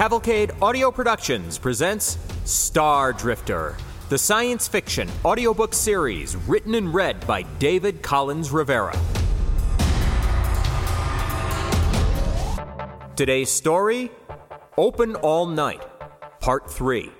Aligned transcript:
Cavalcade 0.00 0.52
Audio 0.62 0.90
Productions 0.90 1.58
presents 1.58 2.16
Star 2.46 3.12
Drifter, 3.12 3.76
the 4.08 4.16
science 4.16 4.66
fiction 4.66 5.06
audiobook 5.26 5.74
series 5.74 6.36
written 6.36 6.74
and 6.74 6.94
read 6.94 7.26
by 7.26 7.42
David 7.58 8.00
Collins 8.00 8.50
Rivera. 8.50 8.98
Today's 13.14 13.50
story 13.50 14.10
Open 14.78 15.16
All 15.16 15.44
Night, 15.44 15.86
Part 16.40 16.70
3. 16.70 17.12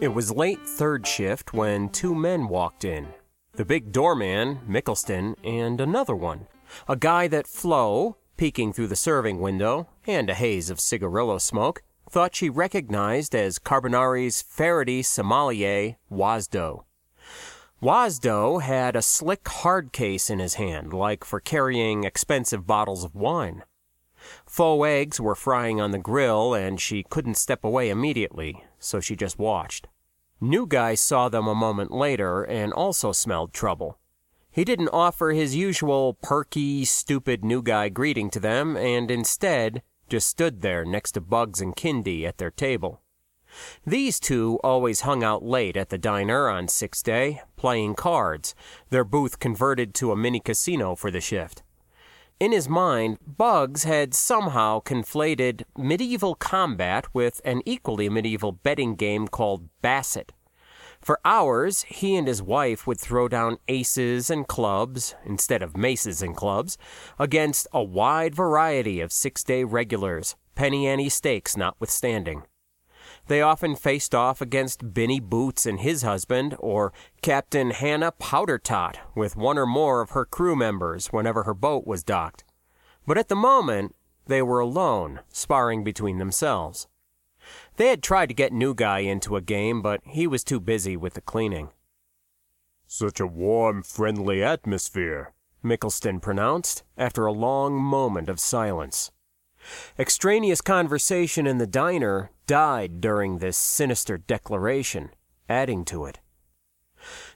It 0.00 0.12
was 0.12 0.32
late 0.32 0.60
third 0.66 1.06
shift 1.06 1.52
when 1.52 1.88
two 1.88 2.14
men 2.14 2.48
walked 2.48 2.84
in 2.84 3.06
the 3.52 3.64
big 3.64 3.92
doorman, 3.92 4.58
Mickelston, 4.68 5.36
and 5.44 5.80
another 5.80 6.16
one, 6.16 6.48
a 6.88 6.96
guy 6.96 7.28
that 7.28 7.46
Flo, 7.46 8.16
peeking 8.36 8.72
through 8.72 8.88
the 8.88 8.96
serving 8.96 9.38
window 9.38 9.88
and 10.06 10.28
a 10.28 10.34
haze 10.34 10.70
of 10.70 10.80
cigarillo 10.80 11.38
smoke, 11.38 11.82
thought 12.10 12.34
she 12.34 12.50
recognized 12.50 13.34
as 13.34 13.60
Carbonari's 13.60 14.42
Faraday 14.42 15.02
sommelier, 15.02 15.96
Wasdo. 16.10 16.84
Wasdo 17.80 18.60
had 18.60 18.96
a 18.96 19.02
slick 19.02 19.46
hard 19.46 19.92
case 19.92 20.28
in 20.28 20.40
his 20.40 20.54
hand, 20.54 20.92
like 20.92 21.22
for 21.22 21.38
carrying 21.38 22.02
expensive 22.02 22.66
bottles 22.66 23.04
of 23.04 23.14
wine. 23.14 23.62
Faux 24.46 24.86
eggs 24.86 25.20
were 25.20 25.34
frying 25.34 25.80
on 25.80 25.92
the 25.92 25.98
grill, 25.98 26.54
and 26.54 26.80
she 26.80 27.04
couldn't 27.04 27.36
step 27.36 27.62
away 27.62 27.90
immediately, 27.90 28.64
so 28.84 29.00
she 29.00 29.16
just 29.16 29.38
watched. 29.38 29.88
New 30.40 30.66
Guy 30.66 30.94
saw 30.94 31.28
them 31.28 31.46
a 31.46 31.54
moment 31.54 31.90
later 31.90 32.42
and 32.42 32.72
also 32.72 33.12
smelled 33.12 33.52
trouble. 33.52 33.98
He 34.50 34.64
didn't 34.64 34.90
offer 34.92 35.30
his 35.30 35.56
usual 35.56 36.14
perky, 36.14 36.84
stupid 36.84 37.44
New 37.44 37.62
Guy 37.62 37.88
greeting 37.88 38.30
to 38.30 38.40
them, 38.40 38.76
and 38.76 39.10
instead 39.10 39.82
just 40.08 40.28
stood 40.28 40.60
there 40.60 40.84
next 40.84 41.12
to 41.12 41.20
Bugs 41.20 41.60
and 41.60 41.74
Kindy 41.74 42.24
at 42.24 42.38
their 42.38 42.50
table. 42.50 43.00
These 43.86 44.20
two 44.20 44.58
always 44.62 45.00
hung 45.02 45.24
out 45.24 45.42
late 45.42 45.76
at 45.76 45.88
the 45.88 45.98
diner 45.98 46.48
on 46.48 46.68
Six 46.68 47.02
Day, 47.02 47.42
playing 47.56 47.94
cards, 47.94 48.54
their 48.90 49.04
booth 49.04 49.38
converted 49.38 49.94
to 49.94 50.12
a 50.12 50.16
mini 50.16 50.40
casino 50.40 50.94
for 50.94 51.10
the 51.10 51.20
shift. 51.20 51.62
In 52.40 52.50
his 52.50 52.68
mind, 52.68 53.18
Bugs 53.24 53.84
had 53.84 54.12
somehow 54.12 54.80
conflated 54.80 55.62
medieval 55.78 56.34
combat 56.34 57.06
with 57.14 57.40
an 57.44 57.62
equally 57.64 58.08
medieval 58.08 58.50
betting 58.50 58.96
game 58.96 59.28
called 59.28 59.68
Basset. 59.82 60.32
For 61.00 61.20
hours, 61.24 61.82
he 61.82 62.16
and 62.16 62.26
his 62.26 62.42
wife 62.42 62.86
would 62.86 62.98
throw 62.98 63.28
down 63.28 63.58
aces 63.68 64.30
and 64.30 64.48
clubs, 64.48 65.14
instead 65.24 65.62
of 65.62 65.76
maces 65.76 66.22
and 66.22 66.34
clubs, 66.34 66.76
against 67.18 67.68
a 67.72 67.82
wide 67.82 68.34
variety 68.34 69.00
of 69.00 69.12
six 69.12 69.44
day 69.44 69.62
regulars, 69.62 70.34
penny 70.54 70.88
ante 70.88 71.10
stakes 71.10 71.56
notwithstanding. 71.56 72.42
They 73.26 73.40
often 73.40 73.74
faced 73.74 74.14
off 74.14 74.40
against 74.42 74.92
Benny 74.92 75.18
Boots 75.18 75.64
and 75.64 75.80
his 75.80 76.02
husband, 76.02 76.56
or 76.58 76.92
Captain 77.22 77.70
Hannah 77.70 78.12
Powdertot 78.12 78.96
with 79.14 79.36
one 79.36 79.56
or 79.56 79.66
more 79.66 80.02
of 80.02 80.10
her 80.10 80.26
crew 80.26 80.54
members 80.54 81.06
whenever 81.06 81.44
her 81.44 81.54
boat 81.54 81.86
was 81.86 82.04
docked. 82.04 82.44
But 83.06 83.16
at 83.16 83.28
the 83.28 83.36
moment, 83.36 83.94
they 84.26 84.42
were 84.42 84.60
alone, 84.60 85.20
sparring 85.30 85.84
between 85.84 86.18
themselves. 86.18 86.86
They 87.76 87.88
had 87.88 88.02
tried 88.02 88.28
to 88.28 88.34
get 88.34 88.52
New 88.52 88.74
Guy 88.74 89.00
into 89.00 89.36
a 89.36 89.42
game, 89.42 89.82
but 89.82 90.00
he 90.04 90.26
was 90.26 90.44
too 90.44 90.60
busy 90.60 90.96
with 90.96 91.14
the 91.14 91.20
cleaning. 91.20 91.70
Such 92.86 93.20
a 93.20 93.26
warm, 93.26 93.82
friendly 93.82 94.42
atmosphere, 94.42 95.32
Mickelston 95.62 96.20
pronounced, 96.20 96.84
after 96.96 97.26
a 97.26 97.32
long 97.32 97.74
moment 97.74 98.28
of 98.28 98.38
silence. 98.38 99.10
Extraneous 99.98 100.60
conversation 100.60 101.46
in 101.46 101.58
the 101.58 101.66
diner 101.66 102.30
died 102.46 103.00
during 103.00 103.38
this 103.38 103.56
sinister 103.56 104.18
declaration, 104.18 105.10
adding 105.48 105.84
to 105.86 106.04
it. 106.04 106.20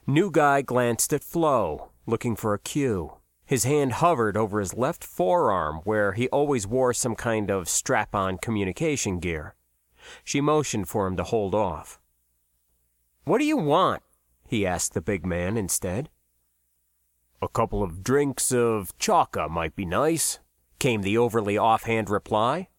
New 0.07 0.31
Guy 0.31 0.61
glanced 0.61 1.13
at 1.13 1.23
Flo, 1.23 1.91
looking 2.05 2.35
for 2.35 2.53
a 2.53 2.59
cue. 2.59 3.13
His 3.45 3.63
hand 3.63 3.93
hovered 3.93 4.37
over 4.37 4.59
his 4.59 4.75
left 4.75 5.03
forearm, 5.03 5.77
where 5.83 6.13
he 6.13 6.27
always 6.29 6.67
wore 6.67 6.93
some 6.93 7.15
kind 7.15 7.49
of 7.49 7.67
strap 7.67 8.13
on 8.13 8.37
communication 8.37 9.19
gear. 9.19 9.55
She 10.23 10.41
motioned 10.41 10.87
for 10.87 11.07
him 11.07 11.17
to 11.17 11.23
hold 11.23 11.55
off. 11.55 11.99
What 13.23 13.39
do 13.39 13.45
you 13.45 13.57
want? 13.57 14.03
he 14.47 14.65
asked 14.65 14.93
the 14.93 15.01
big 15.01 15.25
man 15.25 15.57
instead. 15.57 16.09
A 17.41 17.47
couple 17.47 17.83
of 17.83 18.03
drinks 18.03 18.51
of 18.51 18.97
chaka 18.97 19.47
might 19.47 19.75
be 19.75 19.85
nice, 19.85 20.39
came 20.79 21.01
the 21.01 21.17
overly 21.17 21.57
offhand 21.57 22.09
reply. 22.09 22.69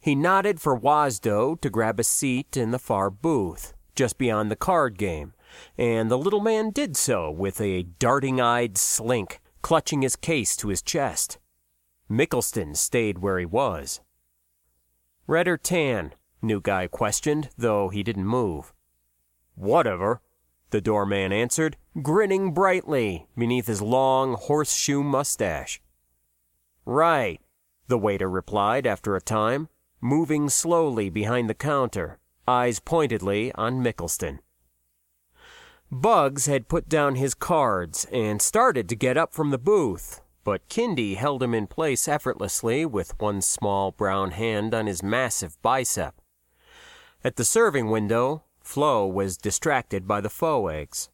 He 0.00 0.14
nodded 0.14 0.60
for 0.60 0.78
Wasdo 0.78 1.60
to 1.60 1.70
grab 1.70 1.98
a 1.98 2.04
seat 2.04 2.56
in 2.56 2.70
the 2.70 2.78
far 2.78 3.10
booth, 3.10 3.74
just 3.94 4.18
beyond 4.18 4.50
the 4.50 4.56
card 4.56 4.98
game, 4.98 5.34
and 5.76 6.10
the 6.10 6.18
little 6.18 6.40
man 6.40 6.70
did 6.70 6.96
so 6.96 7.30
with 7.30 7.60
a 7.60 7.82
darting 7.82 8.40
eyed 8.40 8.78
slink, 8.78 9.40
clutching 9.62 10.02
his 10.02 10.16
case 10.16 10.56
to 10.56 10.68
his 10.68 10.82
chest. 10.82 11.38
Mickelston 12.10 12.76
stayed 12.76 13.18
where 13.18 13.38
he 13.38 13.46
was. 13.46 14.00
Red 15.26 15.48
or 15.48 15.56
tan? 15.56 16.12
New 16.42 16.60
Guy 16.60 16.86
questioned, 16.86 17.48
though 17.56 17.88
he 17.88 18.02
didn't 18.02 18.26
move. 18.26 18.74
Whatever, 19.54 20.20
the 20.70 20.80
doorman 20.80 21.32
answered, 21.32 21.76
grinning 22.02 22.52
brightly 22.52 23.26
beneath 23.36 23.66
his 23.66 23.80
long 23.80 24.34
horseshoe 24.34 25.02
mustache. 25.02 25.80
Right, 26.86 27.40
the 27.88 27.98
waiter 27.98 28.28
replied 28.28 28.86
after 28.86 29.16
a 29.16 29.20
time, 29.20 29.68
moving 30.00 30.48
slowly 30.48 31.08
behind 31.08 31.48
the 31.48 31.54
counter, 31.54 32.18
eyes 32.46 32.78
pointedly 32.80 33.52
on 33.52 33.82
Mickelston. 33.82 34.40
Bugs 35.90 36.46
had 36.46 36.68
put 36.68 36.88
down 36.88 37.14
his 37.14 37.34
cards 37.34 38.06
and 38.12 38.42
started 38.42 38.88
to 38.88 38.96
get 38.96 39.16
up 39.16 39.32
from 39.32 39.50
the 39.50 39.58
booth, 39.58 40.20
but 40.42 40.68
Kindy 40.68 41.16
held 41.16 41.42
him 41.42 41.54
in 41.54 41.66
place 41.66 42.06
effortlessly 42.06 42.84
with 42.84 43.18
one 43.20 43.40
small 43.40 43.92
brown 43.92 44.32
hand 44.32 44.74
on 44.74 44.86
his 44.86 45.02
massive 45.02 45.60
bicep. 45.62 46.20
At 47.22 47.36
the 47.36 47.44
serving 47.44 47.90
window, 47.90 48.42
Flo 48.60 49.06
was 49.06 49.38
distracted 49.38 50.06
by 50.06 50.20
the 50.20 50.28
faux 50.28 50.72
eggs. 50.72 51.08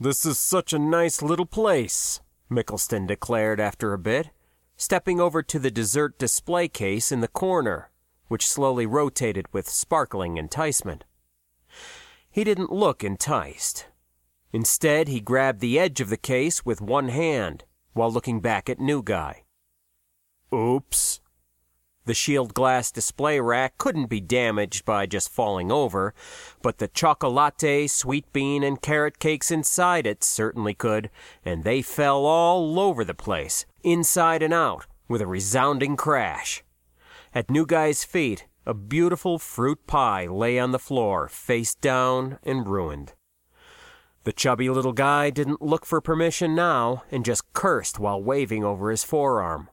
This 0.00 0.26
is 0.26 0.38
such 0.38 0.72
a 0.72 0.78
nice 0.78 1.22
little 1.22 1.46
place, 1.46 2.20
Mickelston 2.50 3.06
declared 3.06 3.60
after 3.60 3.92
a 3.92 3.98
bit, 3.98 4.30
stepping 4.76 5.20
over 5.20 5.42
to 5.42 5.58
the 5.58 5.70
dessert 5.70 6.18
display 6.18 6.68
case 6.68 7.10
in 7.10 7.20
the 7.20 7.28
corner, 7.28 7.90
which 8.28 8.46
slowly 8.46 8.86
rotated 8.86 9.46
with 9.52 9.68
sparkling 9.68 10.36
enticement. 10.36 11.04
He 12.30 12.44
didn't 12.44 12.72
look 12.72 13.02
enticed. 13.02 13.86
Instead, 14.52 15.08
he 15.08 15.20
grabbed 15.20 15.60
the 15.60 15.78
edge 15.78 16.00
of 16.00 16.10
the 16.10 16.16
case 16.16 16.64
with 16.64 16.80
one 16.80 17.08
hand 17.08 17.64
while 17.92 18.12
looking 18.12 18.40
back 18.40 18.68
at 18.68 18.78
New 18.78 19.02
Guy. 19.02 19.42
Oops, 20.52 21.20
the 22.06 22.14
shield 22.14 22.54
glass 22.54 22.92
display 22.92 23.40
rack 23.40 23.78
couldn't 23.78 24.06
be 24.06 24.20
damaged 24.20 24.84
by 24.84 25.06
just 25.06 25.28
falling 25.28 25.72
over, 25.72 26.14
but 26.62 26.78
the 26.78 26.86
chocolate, 26.86 27.90
sweet 27.90 28.32
bean, 28.32 28.62
and 28.62 28.80
carrot 28.80 29.18
cakes 29.18 29.50
inside 29.50 30.06
it 30.06 30.22
certainly 30.22 30.72
could, 30.72 31.10
and 31.44 31.64
they 31.64 31.82
fell 31.82 32.24
all 32.24 32.78
over 32.78 33.04
the 33.04 33.12
place, 33.12 33.66
inside 33.86 34.42
and 34.42 34.52
out, 34.52 34.86
with 35.08 35.22
a 35.22 35.26
resounding 35.26 35.96
crash. 35.96 36.62
At 37.32 37.50
New 37.50 37.64
Guy's 37.64 38.04
feet, 38.04 38.46
a 38.66 38.74
beautiful 38.74 39.38
fruit 39.38 39.86
pie 39.86 40.26
lay 40.26 40.58
on 40.58 40.72
the 40.72 40.78
floor, 40.78 41.28
face 41.28 41.74
down 41.74 42.38
and 42.42 42.66
ruined. 42.66 43.14
The 44.24 44.32
chubby 44.32 44.68
little 44.68 44.92
guy 44.92 45.30
didn't 45.30 45.62
look 45.62 45.86
for 45.86 46.00
permission 46.00 46.56
now 46.56 47.04
and 47.12 47.24
just 47.24 47.52
cursed 47.52 48.00
while 48.00 48.20
waving 48.20 48.64
over 48.64 48.90
his 48.90 49.04
forearm. 49.04 49.70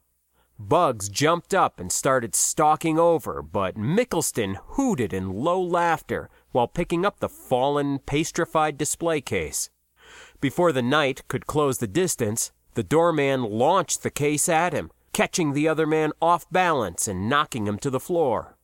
Bugs 0.59 1.09
jumped 1.09 1.55
up 1.55 1.79
and 1.79 1.91
started 1.91 2.35
stalking 2.35 2.99
over, 2.99 3.41
but 3.41 3.75
Mickelston 3.75 4.57
hooted 4.75 5.11
in 5.11 5.33
low 5.33 5.59
laughter 5.59 6.29
while 6.51 6.67
picking 6.67 7.03
up 7.03 7.19
the 7.19 7.27
fallen, 7.29 7.97
pastrified 7.97 8.77
display 8.77 9.21
case. 9.21 9.71
Before 10.39 10.71
the 10.71 10.83
knight 10.83 11.27
could 11.27 11.47
close 11.47 11.79
the 11.79 11.87
distance, 11.87 12.51
the 12.75 12.83
doorman 12.83 13.43
launched 13.43 14.03
the 14.03 14.09
case 14.09 14.49
at 14.49 14.73
him, 14.73 14.91
catching 15.13 15.53
the 15.53 15.67
other 15.67 15.85
man 15.85 16.11
off 16.21 16.49
balance 16.49 17.07
and 17.07 17.29
knocking 17.29 17.67
him 17.67 17.77
to 17.79 17.89
the 17.89 17.99
floor. 17.99 18.57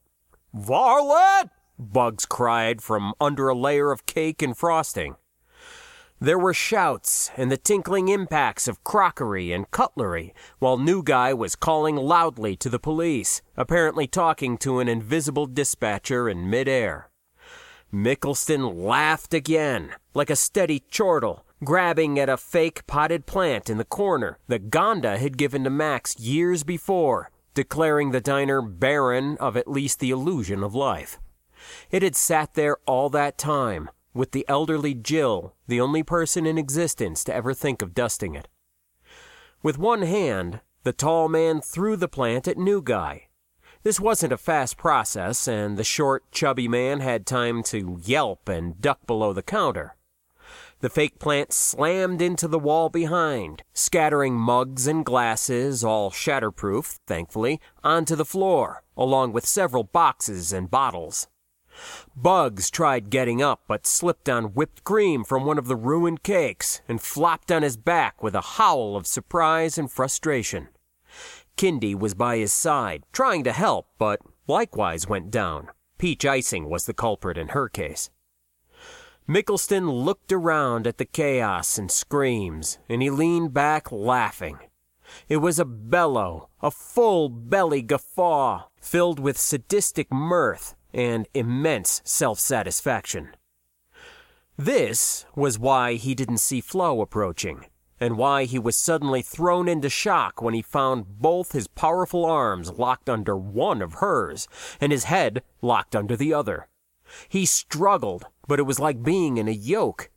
Varlet! 0.54 1.50
Bugs 1.78 2.26
cried 2.26 2.82
from 2.82 3.14
under 3.22 3.48
a 3.48 3.56
layer 3.56 3.92
of 3.92 4.06
cake 4.06 4.42
and 4.42 4.58
frosting. 4.58 5.16
There 6.22 6.38
were 6.38 6.54
shouts 6.54 7.32
and 7.38 7.50
the 7.50 7.56
tinkling 7.56 8.10
impacts 8.10 8.68
of 8.68 8.84
crockery 8.84 9.54
and 9.54 9.72
cutlery, 9.72 10.34
while 10.60 10.78
New 10.78 11.02
Guy 11.02 11.34
was 11.34 11.56
calling 11.56 11.96
loudly 11.96 12.58
to 12.58 12.68
the 12.68 12.80
police, 12.80 13.42
apparently 13.56 14.06
talking 14.06 14.58
to 14.58 14.80
an 14.80 14.90
invisible 14.90 15.46
dispatcher 15.46 16.28
in 16.28 16.50
midair. 16.50 17.10
Mickleston 17.94 18.84
laughed 18.86 19.34
again, 19.34 19.92
like 20.14 20.30
a 20.30 20.36
steady 20.36 20.84
chortle, 20.92 21.46
grabbing 21.64 22.18
at 22.18 22.30
a 22.30 22.38
fake 22.38 22.88
potted 22.88 23.26
plant 23.26 23.70
in 23.70 23.78
the 23.78 23.86
corner 23.86 24.40
that 24.48 24.70
Gonda 24.70 25.18
had 25.18 25.38
given 25.38 25.64
to 25.64 25.70
Max 25.70 26.18
years 26.20 26.64
before, 26.64 27.32
declaring 27.54 28.12
the 28.12 28.22
diner 28.22 28.62
barren 28.62 29.38
of 29.38 29.58
at 29.58 29.68
least 29.68 30.00
the 30.00 30.12
illusion 30.12 30.64
of 30.64 30.74
life. 30.74 31.20
It 31.92 32.04
had 32.04 32.16
sat 32.16 32.54
there 32.54 32.78
all 32.86 33.10
that 33.10 33.38
time, 33.38 33.90
with 34.14 34.32
the 34.32 34.46
elderly 34.48 34.94
Jill, 34.94 35.56
the 35.68 35.82
only 35.82 36.04
person 36.04 36.46
in 36.46 36.58
existence 36.58 37.24
to 37.26 37.34
ever 37.34 37.54
think 37.54 37.82
of 37.82 37.94
dusting 37.94 38.36
it. 38.36 38.48
With 39.62 39.78
one 39.78 40.04
hand, 40.04 40.62
the 40.84 40.94
tall 40.94 41.28
man 41.28 41.60
threw 41.60 41.98
the 41.98 42.08
plant 42.08 42.48
at 42.48 42.58
New 42.58 42.82
Guy. 42.82 43.28
This 43.84 44.00
wasn't 44.00 44.34
a 44.34 44.38
fast 44.38 44.78
process, 44.78 45.48
and 45.48 45.78
the 45.78 45.84
short, 45.84 46.32
chubby 46.32 46.68
man 46.68 47.02
had 47.02 47.26
time 47.26 47.64
to 47.64 48.00
yelp 48.04 48.48
and 48.48 48.80
duck 48.80 49.06
below 49.06 49.34
the 49.34 49.42
counter. 49.42 49.96
The 50.82 50.90
fake 50.90 51.20
plant 51.20 51.52
slammed 51.52 52.22
into 52.22 52.48
the 52.48 52.58
wall 52.58 52.88
behind, 52.90 53.64
scattering 53.74 54.36
mugs 54.36 54.88
and 54.88 55.06
glasses, 55.06 55.84
all 55.84 56.10
shatterproof, 56.10 57.00
thankfully, 57.06 57.60
onto 57.84 58.16
the 58.16 58.24
floor, 58.24 58.84
along 58.96 59.34
with 59.34 59.46
several 59.46 59.84
boxes 59.84 60.54
and 60.54 60.72
bottles. 60.72 61.28
Bugs 62.16 62.70
tried 62.70 63.10
getting 63.10 63.42
up, 63.42 63.64
but 63.68 63.86
slipped 63.86 64.30
on 64.30 64.54
whipped 64.54 64.86
cream 64.86 65.26
from 65.26 65.44
one 65.46 65.58
of 65.58 65.68
the 65.68 65.76
ruined 65.76 66.24
cakes 66.24 66.82
and 66.88 67.02
flopped 67.02 67.52
on 67.52 67.62
his 67.62 67.76
back 67.76 68.24
with 68.24 68.34
a 68.34 68.56
howl 68.56 68.96
of 68.96 69.06
surprise 69.06 69.78
and 69.78 69.92
frustration. 69.92 70.70
Kindy 71.58 71.94
was 71.94 72.14
by 72.14 72.38
his 72.38 72.54
side, 72.54 73.04
trying 73.12 73.44
to 73.44 73.52
help, 73.52 73.88
but 73.98 74.22
likewise 74.48 75.10
went 75.10 75.30
down. 75.30 75.68
Peach 75.98 76.26
icing 76.26 76.70
was 76.70 76.86
the 76.86 76.94
culprit 76.94 77.38
in 77.38 77.50
her 77.50 77.68
case. 77.68 78.10
Mickleston 79.30 79.88
looked 79.88 80.32
around 80.32 80.88
at 80.88 80.98
the 80.98 81.06
chaos 81.06 81.78
and 81.78 81.92
screams, 81.92 82.80
and 82.90 83.04
he 83.04 83.12
leaned 83.12 83.54
back 83.54 83.92
laughing. 83.92 84.58
It 85.28 85.38
was 85.38 85.60
a 85.60 85.66
bellow, 85.66 86.50
a 86.64 86.72
full 86.72 87.30
belly 87.30 87.84
guffaw, 87.84 88.64
filled 88.82 89.20
with 89.20 89.38
sadistic 89.38 90.12
mirth 90.12 90.74
and 90.96 91.28
immense 91.36 92.02
self 92.04 92.40
satisfaction. 92.40 93.36
This 94.58 95.28
was 95.36 95.60
why 95.60 95.94
he 95.94 96.16
didn't 96.16 96.40
see 96.40 96.60
Flo 96.60 97.00
approaching, 97.00 97.68
and 98.00 98.18
why 98.18 98.46
he 98.46 98.58
was 98.58 98.76
suddenly 98.76 99.22
thrown 99.22 99.68
into 99.68 99.90
shock 99.90 100.42
when 100.42 100.56
he 100.56 100.64
found 100.64 101.20
both 101.20 101.52
his 101.52 101.68
powerful 101.68 102.26
arms 102.26 102.72
locked 102.72 103.08
under 103.08 103.38
one 103.38 103.84
of 103.84 103.94
hers, 103.94 104.48
and 104.82 104.92
his 104.92 105.04
head 105.04 105.44
locked 105.62 105.96
under 105.96 106.16
the 106.16 106.34
other. 106.34 106.68
He 107.28 107.46
struggled, 107.46 108.26
but 108.48 108.60
it 108.60 108.64
was 108.64 108.80
like 108.80 109.04
being 109.04 109.38
in 109.38 109.48
a 109.48 109.52
yoke. 109.52 110.10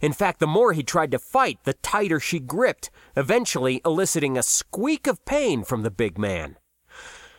In 0.00 0.12
fact, 0.12 0.40
the 0.40 0.46
more 0.46 0.72
he 0.72 0.82
tried 0.82 1.10
to 1.10 1.18
fight, 1.18 1.58
the 1.64 1.74
tighter 1.74 2.18
she 2.18 2.40
gripped, 2.40 2.90
eventually 3.16 3.80
eliciting 3.84 4.36
a 4.36 4.42
squeak 4.42 5.06
of 5.06 5.24
pain 5.24 5.64
from 5.64 5.82
the 5.82 5.90
big 5.90 6.18
man. 6.18 6.56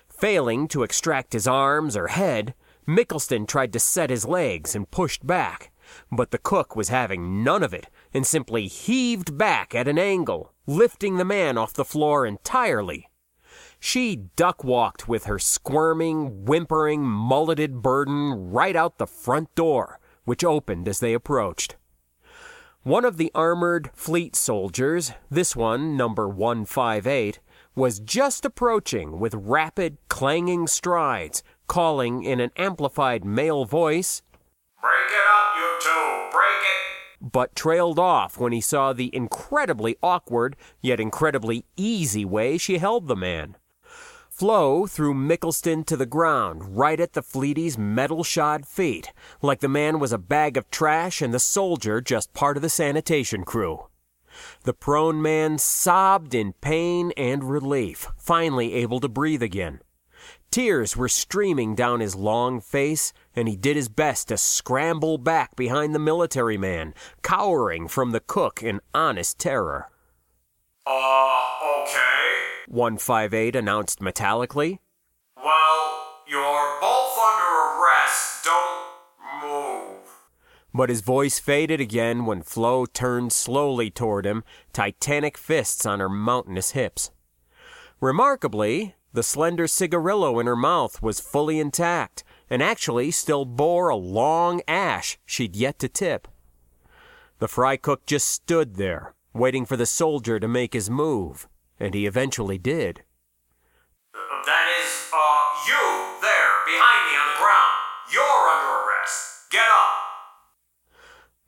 Failing 0.09 0.67
to 0.69 0.83
extract 0.83 1.33
his 1.33 1.47
arms 1.47 1.97
or 1.97 2.07
head, 2.07 2.53
Mickleston 2.87 3.47
tried 3.47 3.73
to 3.73 3.79
set 3.79 4.09
his 4.09 4.25
legs 4.25 4.75
and 4.75 4.91
pushed 4.91 5.25
back, 5.25 5.71
but 6.11 6.31
the 6.31 6.37
cook 6.37 6.75
was 6.75 6.89
having 6.89 7.43
none 7.43 7.63
of 7.63 7.73
it 7.73 7.87
and 8.13 8.25
simply 8.25 8.67
heaved 8.67 9.37
back 9.37 9.73
at 9.73 9.87
an 9.87 9.97
angle, 9.97 10.53
lifting 10.67 11.17
the 11.17 11.25
man 11.25 11.57
off 11.57 11.73
the 11.73 11.83
floor 11.83 12.25
entirely. 12.25 13.09
She 13.79 14.15
duck 14.35 14.63
walked 14.63 15.07
with 15.07 15.25
her 15.25 15.39
squirming, 15.39 16.45
whimpering, 16.45 17.03
mulleted 17.03 17.81
burden 17.81 18.51
right 18.51 18.75
out 18.75 18.97
the 18.97 19.07
front 19.07 19.53
door, 19.55 19.99
which 20.23 20.43
opened 20.43 20.87
as 20.87 20.99
they 20.99 21.13
approached. 21.13 21.75
One 22.83 23.05
of 23.05 23.17
the 23.17 23.31
armored 23.33 23.89
fleet 23.93 24.35
soldiers, 24.35 25.11
this 25.31 25.55
one, 25.55 25.97
number 25.97 26.29
158, 26.29 27.39
was 27.75 27.99
just 27.99 28.45
approaching 28.45 29.19
with 29.19 29.33
rapid, 29.33 29.97
clanging 30.07 30.67
strides, 30.67 31.43
calling 31.67 32.23
in 32.23 32.39
an 32.39 32.51
amplified 32.57 33.25
male 33.25 33.65
voice, 33.65 34.21
Break 34.81 34.93
it 35.09 35.25
up, 35.27 35.55
you 35.57 35.79
two, 35.81 36.29
break 36.31 36.61
it! 36.61 37.31
but 37.31 37.55
trailed 37.55 37.97
off 37.97 38.37
when 38.39 38.51
he 38.51 38.61
saw 38.61 38.93
the 38.93 39.13
incredibly 39.15 39.97
awkward 40.03 40.55
yet 40.79 40.99
incredibly 40.99 41.65
easy 41.75 42.23
way 42.23 42.57
she 42.57 42.77
held 42.77 43.07
the 43.07 43.15
man. 43.15 43.55
Flo 44.37 44.85
threw 44.85 45.13
Mickleston 45.13 45.85
to 45.85 45.95
the 45.95 46.05
ground 46.05 46.77
right 46.77 46.99
at 46.99 47.13
the 47.13 47.21
Fleety's 47.21 47.77
metal 47.77 48.21
shod 48.21 48.67
feet, 48.67 49.13
like 49.41 49.61
the 49.61 49.69
man 49.69 49.97
was 49.97 50.11
a 50.11 50.17
bag 50.17 50.57
of 50.57 50.69
trash 50.69 51.21
and 51.21 51.33
the 51.33 51.39
soldier 51.39 52.01
just 52.01 52.33
part 52.33 52.57
of 52.57 52.61
the 52.61 52.67
sanitation 52.67 53.45
crew. 53.45 53.87
The 54.63 54.73
prone 54.73 55.21
man 55.21 55.57
sobbed 55.57 56.35
in 56.35 56.51
pain 56.59 57.13
and 57.15 57.45
relief, 57.45 58.09
finally 58.17 58.73
able 58.73 58.99
to 58.99 59.07
breathe 59.07 59.41
again. 59.41 59.79
Tears 60.51 60.97
were 60.97 61.07
streaming 61.07 61.73
down 61.73 62.01
his 62.01 62.13
long 62.13 62.59
face, 62.59 63.13
and 63.37 63.47
he 63.47 63.55
did 63.55 63.77
his 63.77 63.87
best 63.87 64.27
to 64.27 64.37
scramble 64.37 65.17
back 65.17 65.55
behind 65.55 65.95
the 65.95 65.99
military 65.99 66.57
man, 66.57 66.93
cowering 67.23 67.87
from 67.87 68.11
the 68.11 68.19
cook 68.19 68.61
in 68.61 68.81
honest 68.93 69.39
terror. 69.39 69.87
Uh, 70.85 71.83
okay. 71.83 72.14
158 72.67 73.55
announced 73.55 73.99
metallically. 73.99 74.79
Well, 75.35 76.21
you're 76.27 76.79
both 76.81 77.17
under 77.17 77.81
arrest. 77.81 78.43
Don't 78.43 79.41
move. 79.41 80.07
But 80.73 80.89
his 80.89 81.01
voice 81.01 81.39
faded 81.39 81.79
again 81.79 82.25
when 82.25 82.41
Flo 82.41 82.85
turned 82.85 83.31
slowly 83.33 83.89
toward 83.89 84.25
him, 84.25 84.43
titanic 84.73 85.37
fists 85.37 85.85
on 85.85 85.99
her 85.99 86.09
mountainous 86.09 86.71
hips. 86.71 87.11
Remarkably, 88.01 88.95
the 89.13 89.23
slender 89.23 89.67
cigarillo 89.67 90.39
in 90.39 90.47
her 90.47 90.55
mouth 90.55 91.01
was 91.01 91.21
fully 91.21 91.59
intact 91.59 92.23
and 92.49 92.61
actually 92.61 93.11
still 93.11 93.45
bore 93.45 93.89
a 93.89 93.95
long 93.95 94.61
ash 94.67 95.17
she'd 95.25 95.55
yet 95.55 95.79
to 95.79 95.87
tip. 95.87 96.27
The 97.39 97.47
fry 97.47 97.77
cook 97.77 98.05
just 98.05 98.27
stood 98.27 98.75
there, 98.75 99.13
waiting 99.33 99.65
for 99.65 99.77
the 99.77 99.85
soldier 99.85 100.39
to 100.39 100.47
make 100.47 100.73
his 100.73 100.89
move, 100.89 101.47
and 101.79 101.93
he 101.93 102.05
eventually 102.05 102.57
did. 102.57 103.03
That 104.13 104.67
is, 104.81 105.11
uh, 105.13 105.41
you 105.67 106.21
there 106.21 106.55
behind 106.65 107.11
me 107.11 107.17
on 107.17 107.27
the 107.33 107.39
ground. 107.39 107.75
You're 108.13 108.23
under 108.23 108.87
arrest. 108.87 109.49
Get 109.51 109.67
up. 109.69 109.95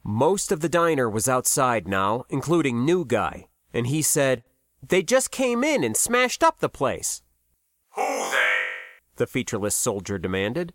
Most 0.03 0.51
of 0.51 0.62
the 0.62 0.69
diner 0.69 1.10
was 1.10 1.27
outside 1.27 1.88
now, 1.88 2.25
including 2.29 2.86
New 2.86 3.05
Guy, 3.05 3.48
and 3.74 3.88
he 3.88 4.01
said, 4.01 4.43
They 4.88 5.03
just 5.03 5.31
came 5.31 5.63
in 5.63 5.84
and 5.84 5.96
smashed 5.96 6.43
up 6.43 6.60
the 6.60 6.69
place. 6.69 7.22
Who 7.96 8.01
they? 8.31 8.48
the 9.17 9.27
featureless 9.27 9.75
soldier 9.75 10.17
demanded. 10.17 10.74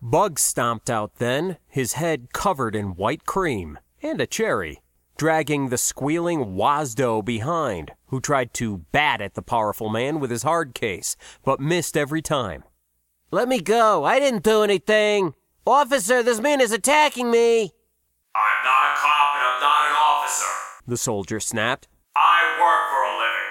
Bug 0.00 0.38
stomped 0.38 0.90
out 0.90 1.16
then, 1.16 1.58
his 1.68 1.92
head 1.92 2.32
covered 2.32 2.74
in 2.74 2.96
white 2.96 3.24
cream 3.24 3.78
and 4.02 4.20
a 4.20 4.26
cherry, 4.26 4.81
dragging 5.22 5.68
the 5.68 5.78
squealing 5.78 6.56
Wasdo 6.56 7.24
behind, 7.24 7.92
who 8.06 8.20
tried 8.20 8.52
to 8.52 8.78
bat 8.90 9.20
at 9.20 9.34
the 9.34 9.40
powerful 9.40 9.88
man 9.88 10.18
with 10.18 10.32
his 10.32 10.42
hard 10.42 10.74
case, 10.74 11.14
but 11.44 11.60
missed 11.60 11.96
every 11.96 12.20
time. 12.20 12.64
Let 13.30 13.46
me 13.46 13.60
go. 13.60 14.02
I 14.02 14.18
didn't 14.18 14.42
do 14.42 14.64
anything. 14.64 15.34
Officer, 15.64 16.24
this 16.24 16.40
man 16.40 16.60
is 16.60 16.72
attacking 16.72 17.30
me, 17.30 17.70
I'm 18.34 18.64
not 18.64 18.82
a 18.82 18.96
cop 18.96 19.36
and 19.36 19.44
I'm 19.44 19.60
not 19.60 19.90
an 19.90 19.94
officer. 19.94 20.44
the 20.88 20.96
soldier 20.96 21.38
snapped. 21.38 21.86
I 22.16 22.58
work 22.60 22.90
for 22.90 23.04
a 23.04 23.14
living. 23.16 23.48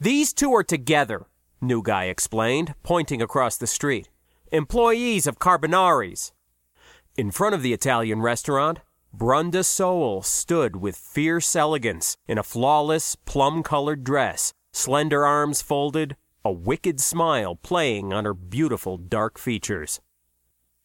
These 0.00 0.32
two 0.32 0.52
are 0.56 0.64
together, 0.64 1.26
New 1.60 1.82
Guy 1.84 2.06
explained, 2.06 2.74
pointing 2.82 3.22
across 3.22 3.56
the 3.56 3.68
street. 3.68 4.08
Employees 4.50 5.28
of 5.28 5.38
Carbonari's. 5.38 6.32
In 7.16 7.30
front 7.30 7.54
of 7.54 7.62
the 7.62 7.72
Italian 7.72 8.22
restaurant, 8.22 8.80
Brunda 9.14 9.64
Soul 9.64 10.22
stood 10.22 10.76
with 10.76 10.96
fierce 10.96 11.54
elegance 11.56 12.16
in 12.26 12.38
a 12.38 12.42
flawless, 12.42 13.16
plum 13.16 13.62
colored 13.62 14.04
dress, 14.04 14.52
slender 14.72 15.24
arms 15.24 15.62
folded, 15.62 16.16
a 16.44 16.52
wicked 16.52 17.00
smile 17.00 17.56
playing 17.56 18.12
on 18.12 18.24
her 18.24 18.34
beautiful 18.34 18.96
dark 18.96 19.38
features. 19.38 20.00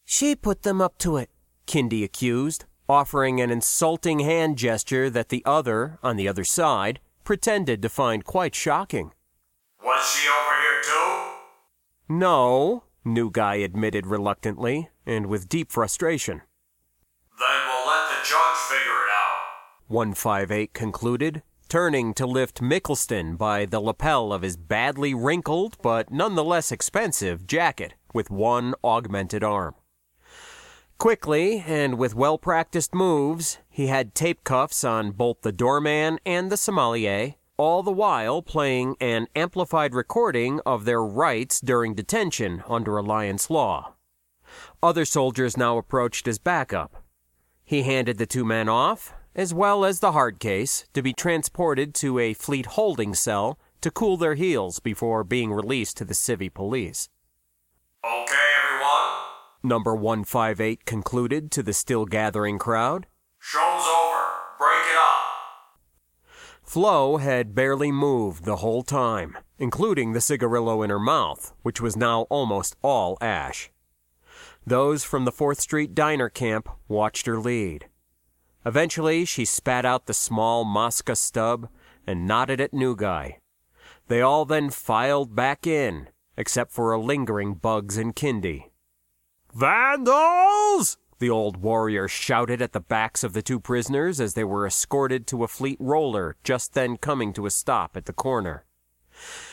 She 0.05 0.35
put 0.35 0.63
them 0.63 0.81
up 0.81 0.97
to 0.99 1.17
it, 1.17 1.29
Kindy 1.67 2.03
accused, 2.03 2.65
offering 2.89 3.39
an 3.39 3.51
insulting 3.51 4.19
hand 4.19 4.57
gesture 4.57 5.09
that 5.09 5.29
the 5.29 5.43
other, 5.45 5.99
on 6.03 6.17
the 6.17 6.27
other 6.27 6.43
side, 6.43 6.99
pretended 7.23 7.81
to 7.81 7.89
find 7.89 8.25
quite 8.25 8.55
shocking. 8.55 9.13
Was 9.83 10.05
she 10.13 10.27
over 10.27 10.61
here 10.61 10.81
too? 10.83 12.17
No, 12.17 12.83
New 13.05 13.31
Guy 13.31 13.55
admitted 13.55 14.05
reluctantly 14.05 14.89
and 15.05 15.27
with 15.27 15.47
deep 15.47 15.71
frustration. 15.71 16.41
Then 17.39 17.67
we'll 17.67 17.70
let 17.70 17.70
judge 18.23 18.57
figure 18.69 18.91
it 18.91 19.11
out. 19.11 19.41
158 19.87 20.73
concluded, 20.73 21.43
turning 21.67 22.13
to 22.13 22.25
lift 22.25 22.61
Mickleston 22.61 23.37
by 23.37 23.65
the 23.65 23.79
lapel 23.79 24.31
of 24.31 24.41
his 24.41 24.57
badly 24.57 25.13
wrinkled 25.13 25.77
but 25.81 26.11
nonetheless 26.11 26.71
expensive 26.71 27.47
jacket 27.47 27.93
with 28.13 28.29
one 28.29 28.73
augmented 28.83 29.43
arm. 29.43 29.75
Quickly 30.97 31.63
and 31.65 31.97
with 31.97 32.13
well 32.13 32.37
practiced 32.37 32.93
moves, 32.93 33.57
he 33.69 33.87
had 33.87 34.13
tape 34.13 34.43
cuffs 34.43 34.83
on 34.83 35.11
both 35.11 35.41
the 35.41 35.51
doorman 35.51 36.19
and 36.25 36.51
the 36.51 36.57
sommelier, 36.57 37.35
all 37.57 37.81
the 37.81 37.91
while 37.91 38.41
playing 38.41 38.95
an 38.99 39.27
amplified 39.35 39.95
recording 39.95 40.59
of 40.65 40.85
their 40.85 41.03
rights 41.03 41.59
during 41.59 41.95
detention 41.95 42.63
under 42.67 42.97
Alliance 42.97 43.49
law. 43.49 43.93
Other 44.83 45.05
soldiers 45.05 45.57
now 45.57 45.77
approached 45.77 46.27
as 46.27 46.37
backup. 46.37 47.00
He 47.71 47.83
handed 47.83 48.17
the 48.17 48.25
two 48.25 48.43
men 48.43 48.67
off, 48.67 49.13
as 49.33 49.53
well 49.53 49.85
as 49.85 50.01
the 50.01 50.11
hard 50.11 50.41
case, 50.41 50.83
to 50.93 51.01
be 51.01 51.13
transported 51.13 51.95
to 51.95 52.19
a 52.19 52.33
fleet 52.33 52.65
holding 52.65 53.13
cell 53.13 53.57
to 53.79 53.89
cool 53.89 54.17
their 54.17 54.35
heels 54.35 54.81
before 54.81 55.23
being 55.23 55.53
released 55.53 55.95
to 55.95 56.03
the 56.03 56.13
civvy 56.13 56.53
police. 56.53 57.07
Okay, 58.03 58.35
everyone? 58.61 59.21
Number 59.63 59.95
158 59.95 60.83
concluded 60.83 61.49
to 61.51 61.63
the 61.63 61.71
still 61.71 62.03
gathering 62.05 62.59
crowd. 62.59 63.07
Show's 63.39 63.87
over. 63.87 64.25
Break 64.57 64.85
it 64.91 64.97
up. 64.97 66.27
Flo 66.65 67.15
had 67.19 67.55
barely 67.55 67.93
moved 67.93 68.43
the 68.43 68.57
whole 68.57 68.83
time, 68.83 69.37
including 69.57 70.11
the 70.11 70.19
cigarillo 70.19 70.81
in 70.81 70.89
her 70.89 70.99
mouth, 70.99 71.53
which 71.61 71.79
was 71.79 71.95
now 71.95 72.23
almost 72.23 72.75
all 72.81 73.17
ash. 73.21 73.70
Those 74.65 75.03
from 75.03 75.25
the 75.25 75.31
4th 75.31 75.59
Street 75.59 75.95
diner 75.95 76.29
camp 76.29 76.69
watched 76.87 77.25
her 77.25 77.39
lead. 77.39 77.87
Eventually, 78.65 79.25
she 79.25 79.43
spat 79.43 79.85
out 79.85 80.05
the 80.05 80.13
small 80.13 80.63
Mosca 80.63 81.15
stub 81.15 81.67
and 82.05 82.27
nodded 82.27 82.61
at 82.61 82.73
New 82.73 82.95
Guy. 82.95 83.39
They 84.07 84.21
all 84.21 84.45
then 84.45 84.69
filed 84.69 85.35
back 85.35 85.65
in, 85.65 86.09
except 86.37 86.71
for 86.71 86.91
a 86.91 87.01
lingering 87.01 87.55
Bugs 87.55 87.97
and 87.97 88.15
Kindy. 88.15 88.65
Vandals! 89.53 90.97
The 91.19 91.29
old 91.29 91.57
warrior 91.57 92.07
shouted 92.07 92.61
at 92.61 92.73
the 92.73 92.79
backs 92.79 93.23
of 93.23 93.33
the 93.33 93.41
two 93.41 93.59
prisoners 93.59 94.19
as 94.19 94.33
they 94.33 94.43
were 94.43 94.65
escorted 94.65 95.27
to 95.27 95.43
a 95.43 95.47
fleet 95.47 95.77
roller 95.79 96.35
just 96.43 96.73
then 96.73 96.97
coming 96.97 97.33
to 97.33 97.45
a 97.45 97.51
stop 97.51 97.95
at 97.95 98.05
the 98.05 98.13
corner. 98.13 98.65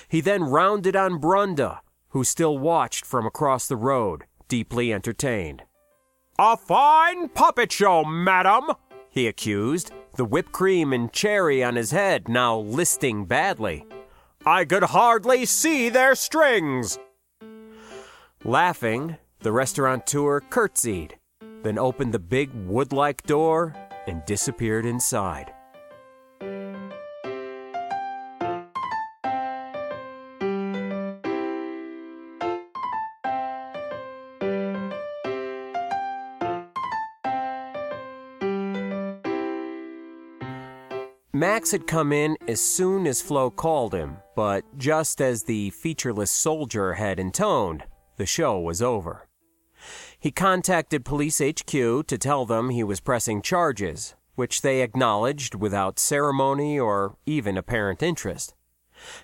He 0.09 0.21
then 0.21 0.45
rounded 0.45 0.97
on 0.97 1.21
Brunda, 1.21 1.81
who 2.11 2.25
still 2.25 2.59
watched 2.59 3.05
from 3.05 3.27
across 3.27 3.69
the 3.69 3.77
road, 3.77 4.25
deeply 4.49 4.93
entertained. 4.93 5.63
A 6.39 6.57
fine 6.57 7.29
puppet 7.29 7.71
show, 7.73 8.05
madam, 8.05 8.73
he 9.11 9.27
accused, 9.27 9.93
the 10.17 10.25
whipped 10.25 10.53
cream 10.53 10.93
and 10.93 11.13
cherry 11.13 11.63
on 11.63 11.77
his 11.77 11.91
head 11.91 12.29
now 12.29 12.59
listing 12.59 13.25
badly. 13.25 13.87
I 14.47 14.65
could 14.65 14.85
hardly 14.85 15.45
see 15.45 15.89
their 15.89 16.15
strings. 16.15 16.99
Laughing, 18.45 19.17
the 19.41 19.53
restaurateur 19.53 20.41
curtsied, 20.41 21.19
then 21.63 21.79
opened 21.79 22.15
the 22.15 22.19
big 22.19 22.51
wood 22.55 22.93
like 22.93 23.25
door 23.25 23.75
and 24.07 24.25
disappeared 24.27 24.87
inside. 24.87 25.53
Max 41.39 41.71
had 41.71 41.87
come 41.87 42.13
in 42.13 42.37
as 42.49 42.61
soon 42.61 43.07
as 43.07 43.23
Flo 43.23 43.49
called 43.49 43.95
him, 43.95 44.17
but 44.35 44.65
just 44.77 45.21
as 45.21 45.45
the 45.45 45.71
featureless 45.71 46.33
soldier 46.33 46.95
had 46.95 47.21
intoned, 47.21 47.85
the 48.17 48.27
show 48.27 48.59
was 48.59 48.83
over. 48.83 49.29
He 50.19 50.33
contacted 50.33 51.05
Police 51.05 51.41
HQ 51.41 51.71
to 51.71 52.19
tell 52.19 52.45
them 52.45 52.71
he 52.71 52.83
was 52.83 52.99
pressing 52.99 53.41
charges, 53.41 54.17
which 54.35 54.63
they 54.63 54.83
acknowledged 54.83 55.55
without 55.55 56.01
ceremony 56.01 56.77
or 56.77 57.17
even 57.25 57.57
apparent 57.57 58.03
interest. 58.03 58.57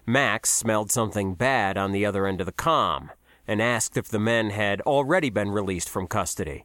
Max 0.07 0.51
smelled 0.51 0.93
something 0.93 1.35
bad 1.35 1.77
on 1.77 1.91
the 1.91 2.07
other 2.07 2.29
end 2.29 2.39
of 2.39 2.47
the 2.47 2.53
com 2.53 3.11
and 3.45 3.61
asked 3.61 3.97
if 3.97 4.07
the 4.07 4.21
men 4.21 4.51
had 4.51 4.81
already 4.83 5.31
been 5.31 5.51
released 5.51 5.89
from 5.89 6.07
custody. 6.07 6.65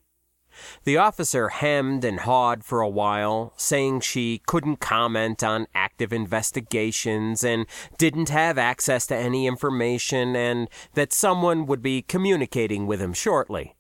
The 0.84 0.98
officer 0.98 1.50
hemmed 1.50 2.04
and 2.04 2.22
hawed 2.22 2.64
for 2.64 2.82
a 2.82 2.90
while, 2.90 3.54
saying 3.58 4.02
she 4.02 4.42
couldn't 4.46 4.78
comment 4.78 5.44
on 5.44 5.68
active 5.76 6.14
investigations 6.14 7.44
and 7.44 7.66
didn't 7.98 8.30
have 8.30 8.58
access 8.58 9.06
to 9.08 9.16
any 9.16 9.48
information 9.48 10.36
and 10.36 10.70
that 10.94 11.14
someone 11.14 11.66
would 11.66 11.82
be 11.82 12.02
communicating 12.02 12.88
with 12.88 13.02
him 13.02 13.14
shortly, 13.14 13.76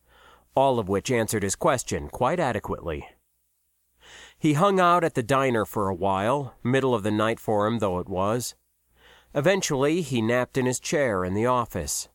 all 0.55 0.79
of 0.79 0.89
which 0.89 1.11
answered 1.11 1.43
his 1.43 1.55
question 1.55 2.09
quite 2.09 2.39
adequately. 2.39 3.07
He 4.37 4.53
hung 4.53 4.79
out 4.79 5.03
at 5.03 5.15
the 5.15 5.23
diner 5.23 5.65
for 5.65 5.89
a 5.89 5.95
while, 5.95 6.55
middle 6.63 6.95
of 6.95 7.03
the 7.03 7.11
night 7.11 7.39
for 7.39 7.67
him 7.67 7.79
though 7.79 7.99
it 7.99 8.07
was. 8.07 8.55
Eventually, 9.35 10.01
he 10.01 10.21
napped 10.21 10.57
in 10.57 10.65
his 10.65 10.79
chair 10.79 11.23
in 11.23 11.33
the 11.33 11.45
office. 11.45 12.09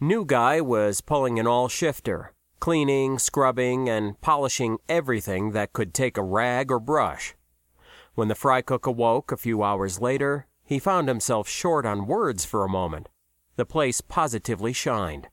New 0.00 0.24
guy 0.24 0.60
was 0.60 1.00
pulling 1.00 1.38
an 1.38 1.46
all 1.46 1.68
shifter 1.68 2.32
cleaning, 2.60 3.18
scrubbing, 3.18 3.88
and 3.88 4.20
polishing 4.20 4.78
everything 4.88 5.52
that 5.52 5.72
could 5.72 5.94
take 5.94 6.16
a 6.16 6.22
rag 6.22 6.70
or 6.70 6.78
brush. 6.78 7.34
When 8.14 8.28
the 8.28 8.34
fry 8.34 8.62
cook 8.62 8.86
awoke 8.86 9.30
a 9.30 9.36
few 9.36 9.62
hours 9.62 10.00
later, 10.00 10.46
he 10.64 10.78
found 10.78 11.08
himself 11.08 11.48
short 11.48 11.86
on 11.86 12.06
words 12.06 12.44
for 12.44 12.64
a 12.64 12.68
moment. 12.68 13.08
The 13.56 13.64
place 13.64 14.00
positively 14.00 14.72
shined. 14.72 15.28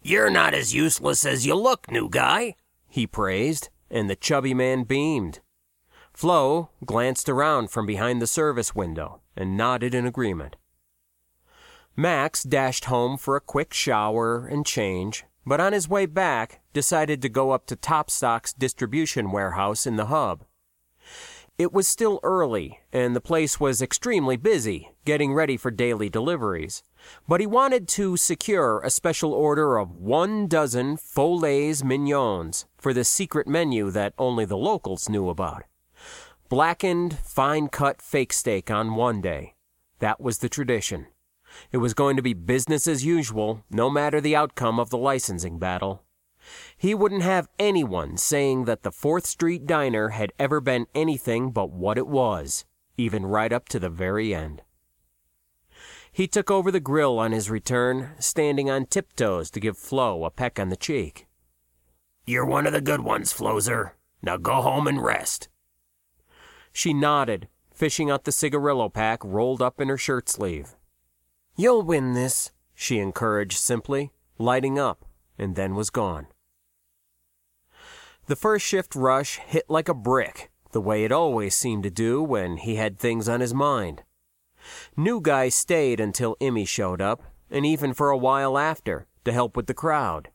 You're 0.00 0.30
not 0.30 0.54
as 0.54 0.74
useless 0.74 1.24
as 1.26 1.46
you 1.46 1.54
look, 1.54 1.90
new 1.90 2.08
guy, 2.08 2.54
he 2.88 3.06
praised, 3.06 3.68
and 3.90 4.08
the 4.08 4.16
chubby 4.16 4.54
man 4.54 4.84
beamed. 4.84 5.40
Flo 6.12 6.70
glanced 6.84 7.28
around 7.28 7.70
from 7.70 7.86
behind 7.86 8.22
the 8.22 8.26
service 8.26 8.74
window 8.74 9.20
and 9.36 9.56
nodded 9.56 9.94
in 9.94 10.06
agreement. 10.06 10.56
Max 11.96 12.42
dashed 12.42 12.86
home 12.86 13.16
for 13.16 13.36
a 13.36 13.40
quick 13.40 13.74
shower 13.74 14.46
and 14.46 14.64
change, 14.64 15.24
but 15.48 15.60
on 15.60 15.72
his 15.72 15.88
way 15.88 16.04
back 16.04 16.60
decided 16.74 17.22
to 17.22 17.28
go 17.30 17.52
up 17.52 17.66
to 17.66 17.74
Topstock's 17.74 18.52
distribution 18.52 19.32
warehouse 19.32 19.86
in 19.86 19.96
the 19.96 20.06
hub. 20.06 20.44
It 21.56 21.72
was 21.72 21.88
still 21.88 22.20
early, 22.22 22.80
and 22.92 23.16
the 23.16 23.20
place 23.20 23.58
was 23.58 23.82
extremely 23.82 24.36
busy, 24.36 24.90
getting 25.06 25.32
ready 25.32 25.56
for 25.56 25.70
daily 25.70 26.08
deliveries. 26.10 26.84
But 27.26 27.40
he 27.40 27.46
wanted 27.46 27.88
to 27.88 28.16
secure 28.16 28.80
a 28.80 28.90
special 28.90 29.32
order 29.32 29.78
of 29.78 29.96
one 29.96 30.46
dozen 30.46 30.98
filets 30.98 31.82
mignons 31.82 32.66
for 32.76 32.92
the 32.92 33.02
secret 33.02 33.48
menu 33.48 33.90
that 33.90 34.12
only 34.18 34.44
the 34.44 34.56
locals 34.56 35.08
knew 35.08 35.30
about. 35.30 35.64
Blackened, 36.48 37.18
fine 37.24 37.68
cut 37.68 38.02
fake 38.02 38.32
steak 38.32 38.70
on 38.70 38.94
one 38.94 39.20
day. 39.20 39.54
That 39.98 40.20
was 40.20 40.38
the 40.38 40.48
tradition. 40.48 41.06
It 41.72 41.78
was 41.78 41.94
going 41.94 42.16
to 42.16 42.22
be 42.22 42.34
business 42.34 42.86
as 42.86 43.04
usual, 43.04 43.64
no 43.70 43.90
matter 43.90 44.20
the 44.20 44.36
outcome 44.36 44.78
of 44.78 44.90
the 44.90 44.98
licensing 44.98 45.58
battle. 45.58 46.04
He 46.76 46.94
wouldn't 46.94 47.22
have 47.22 47.48
anyone 47.58 48.16
saying 48.16 48.64
that 48.64 48.82
the 48.82 48.90
4th 48.90 49.26
Street 49.26 49.66
Diner 49.66 50.10
had 50.10 50.32
ever 50.38 50.60
been 50.60 50.86
anything 50.94 51.50
but 51.50 51.70
what 51.70 51.98
it 51.98 52.06
was, 52.06 52.64
even 52.96 53.26
right 53.26 53.52
up 53.52 53.68
to 53.70 53.78
the 53.78 53.90
very 53.90 54.34
end. 54.34 54.62
He 56.10 56.26
took 56.26 56.50
over 56.50 56.70
the 56.70 56.80
grill 56.80 57.18
on 57.18 57.32
his 57.32 57.50
return, 57.50 58.10
standing 58.18 58.70
on 58.70 58.86
tiptoes 58.86 59.50
to 59.50 59.60
give 59.60 59.76
Flo 59.76 60.24
a 60.24 60.30
peck 60.30 60.58
on 60.58 60.68
the 60.68 60.76
cheek. 60.76 61.26
You're 62.26 62.46
one 62.46 62.66
of 62.66 62.72
the 62.72 62.80
good 62.80 63.02
ones, 63.02 63.32
Flozer. 63.32 63.92
Now 64.22 64.36
go 64.36 64.60
home 64.62 64.86
and 64.86 65.02
rest. 65.02 65.48
She 66.72 66.92
nodded, 66.92 67.48
fishing 67.72 68.10
out 68.10 68.24
the 68.24 68.32
cigarillo 68.32 68.88
pack 68.88 69.20
rolled 69.24 69.62
up 69.62 69.80
in 69.80 69.88
her 69.88 69.96
shirt 69.96 70.28
sleeve. 70.28 70.74
You'll 71.60 71.82
win 71.82 72.12
this, 72.12 72.52
she 72.72 73.00
encouraged 73.00 73.58
simply, 73.58 74.12
lighting 74.38 74.78
up, 74.78 75.04
and 75.36 75.56
then 75.56 75.74
was 75.74 75.90
gone. 75.90 76.28
The 78.26 78.36
first 78.36 78.64
shift 78.64 78.94
rush 78.94 79.38
hit 79.38 79.64
like 79.68 79.88
a 79.88 79.94
brick, 79.94 80.52
the 80.70 80.80
way 80.80 81.02
it 81.02 81.10
always 81.10 81.56
seemed 81.56 81.82
to 81.82 81.90
do 81.90 82.22
when 82.22 82.58
he 82.58 82.76
had 82.76 82.96
things 82.96 83.28
on 83.28 83.40
his 83.40 83.52
mind. 83.52 84.04
New 84.96 85.20
guy 85.20 85.48
stayed 85.48 85.98
until 85.98 86.36
Emmy 86.40 86.64
showed 86.64 87.00
up, 87.00 87.24
and 87.50 87.66
even 87.66 87.92
for 87.92 88.10
a 88.10 88.16
while 88.16 88.56
after, 88.56 89.08
to 89.24 89.32
help 89.32 89.56
with 89.56 89.66
the 89.66 89.74
crowd. 89.74 90.28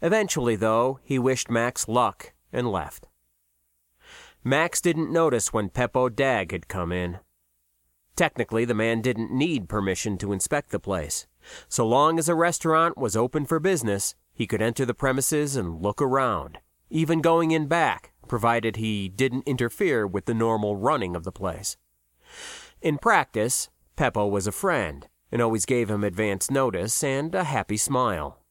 Eventually, 0.00 0.56
though, 0.56 1.00
he 1.04 1.18
wished 1.18 1.50
Max 1.50 1.86
luck 1.86 2.32
and 2.50 2.72
left. 2.72 3.08
Max 4.42 4.80
didn't 4.80 5.12
notice 5.12 5.52
when 5.52 5.68
Peppo 5.68 6.08
Dag 6.08 6.52
had 6.52 6.66
come 6.66 6.92
in. 6.92 7.18
Technically, 8.20 8.66
the 8.66 8.74
man 8.74 9.00
didn't 9.00 9.32
need 9.32 9.66
permission 9.66 10.18
to 10.18 10.34
inspect 10.34 10.68
the 10.68 10.78
place. 10.78 11.26
So 11.70 11.86
long 11.86 12.18
as 12.18 12.28
a 12.28 12.34
restaurant 12.34 12.98
was 12.98 13.16
open 13.16 13.46
for 13.46 13.58
business, 13.58 14.14
he 14.34 14.46
could 14.46 14.60
enter 14.60 14.84
the 14.84 14.92
premises 14.92 15.56
and 15.56 15.80
look 15.80 16.02
around, 16.02 16.58
even 16.90 17.22
going 17.22 17.50
in 17.50 17.66
back, 17.66 18.12
provided 18.28 18.76
he 18.76 19.08
didn't 19.08 19.48
interfere 19.48 20.06
with 20.06 20.26
the 20.26 20.34
normal 20.34 20.76
running 20.76 21.16
of 21.16 21.24
the 21.24 21.32
place. 21.32 21.78
In 22.82 22.98
practice, 22.98 23.70
Peppo 23.96 24.26
was 24.26 24.46
a 24.46 24.52
friend 24.52 25.08
and 25.32 25.40
always 25.40 25.64
gave 25.64 25.88
him 25.88 26.04
advance 26.04 26.50
notice 26.50 27.02
and 27.02 27.34
a 27.34 27.44
happy 27.44 27.78
smile. 27.78 28.42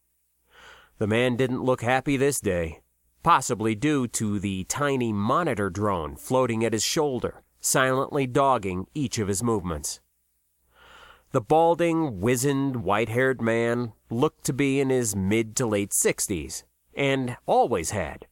The 0.97 1.05
man 1.05 1.35
didn't 1.35 1.61
look 1.61 1.83
happy 1.83 2.17
this 2.17 2.41
day, 2.41 2.79
possibly 3.21 3.75
due 3.75 4.07
to 4.07 4.39
the 4.39 4.63
tiny 4.63 5.13
monitor 5.13 5.69
drone 5.69 6.15
floating 6.15 6.65
at 6.65 6.73
his 6.73 6.83
shoulder, 6.83 7.43
silently 7.59 8.27
dogging 8.27 8.87
each 8.93 9.17
of 9.19 9.27
his 9.27 9.43
movements. 9.43 9.99
The 11.31 11.41
balding, 11.41 12.21
wizened, 12.21 12.77
white 12.77 13.09
haired 13.09 13.41
man 13.41 13.93
looked 14.09 14.43
to 14.45 14.53
be 14.53 14.79
in 14.79 14.89
his 14.89 15.15
mid 15.15 15.55
to 15.57 15.67
late 15.67 15.93
sixties, 15.93 16.63
and 16.95 17.37
always 17.45 17.91
had. 17.91 18.25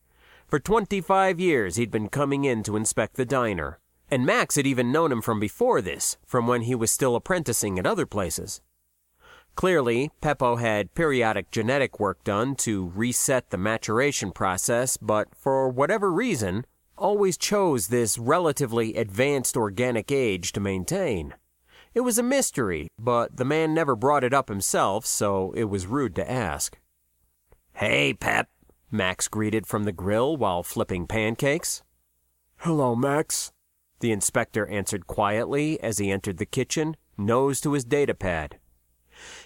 For 0.48 0.60
25 0.60 1.40
years 1.40 1.76
he'd 1.76 1.92
been 1.92 2.10
coming 2.10 2.46
in 2.46 2.64
to 2.64 2.76
inspect 2.76 3.16
the 3.16 3.26
diner, 3.26 3.80
and 4.10 4.26
Max 4.26 4.56
had 4.56 4.66
even 4.66 4.92
known 4.92 5.12
him 5.12 5.22
from 5.22 5.40
before 5.40 5.82
this, 5.82 6.18
from 6.26 6.48
when 6.48 6.62
he 6.62 6.74
was 6.74 6.90
still 6.90 7.16
apprenticing 7.16 7.78
at 7.78 7.86
other 7.86 8.06
places. 8.06 8.62
Clearly, 9.56 10.12
Peppo 10.22 10.56
had 10.56 10.94
periodic 10.94 11.52
genetic 11.52 12.00
work 12.00 12.24
done 12.24 12.56
to 12.58 12.92
reset 12.96 13.50
the 13.50 13.58
maturation 13.58 14.32
process, 14.32 14.98
but 14.98 15.36
for 15.36 15.68
whatever 15.68 16.12
reason, 16.12 16.66
always 16.98 17.38
chose 17.38 17.88
this 17.88 18.18
relatively 18.18 18.96
advanced 18.96 19.56
organic 19.56 20.12
age 20.12 20.52
to 20.54 20.60
maintain. 20.60 21.34
It 21.94 22.02
was 22.02 22.18
a 22.18 22.24
mystery, 22.24 22.90
but 23.00 23.38
the 23.38 23.46
man 23.46 23.74
never 23.74 23.96
brought 23.96 24.24
it 24.24 24.34
up 24.34 24.50
himself, 24.50 25.06
so 25.06 25.52
it 25.56 25.66
was 25.66 25.88
rude 25.88 26.16
to 26.16 26.32
ask. 26.32 26.78
Hey, 27.74 28.14
Pep, 28.14 28.50
Max 28.92 29.28
greeted 29.28 29.68
from 29.68 29.84
the 29.84 29.92
grill 29.92 30.38
while 30.38 30.64
flipping 30.64 31.08
pancakes. 31.08 31.84
Hello, 32.58 32.96
Max, 32.96 33.52
the 34.00 34.12
inspector 34.12 34.68
answered 34.68 35.08
quietly 35.08 35.80
as 35.82 35.98
he 35.98 36.12
entered 36.12 36.38
the 36.38 36.46
kitchen, 36.46 36.96
nose 37.18 37.60
to 37.62 37.74
his 37.74 37.84
data 37.84 38.14
pad. 38.14 38.60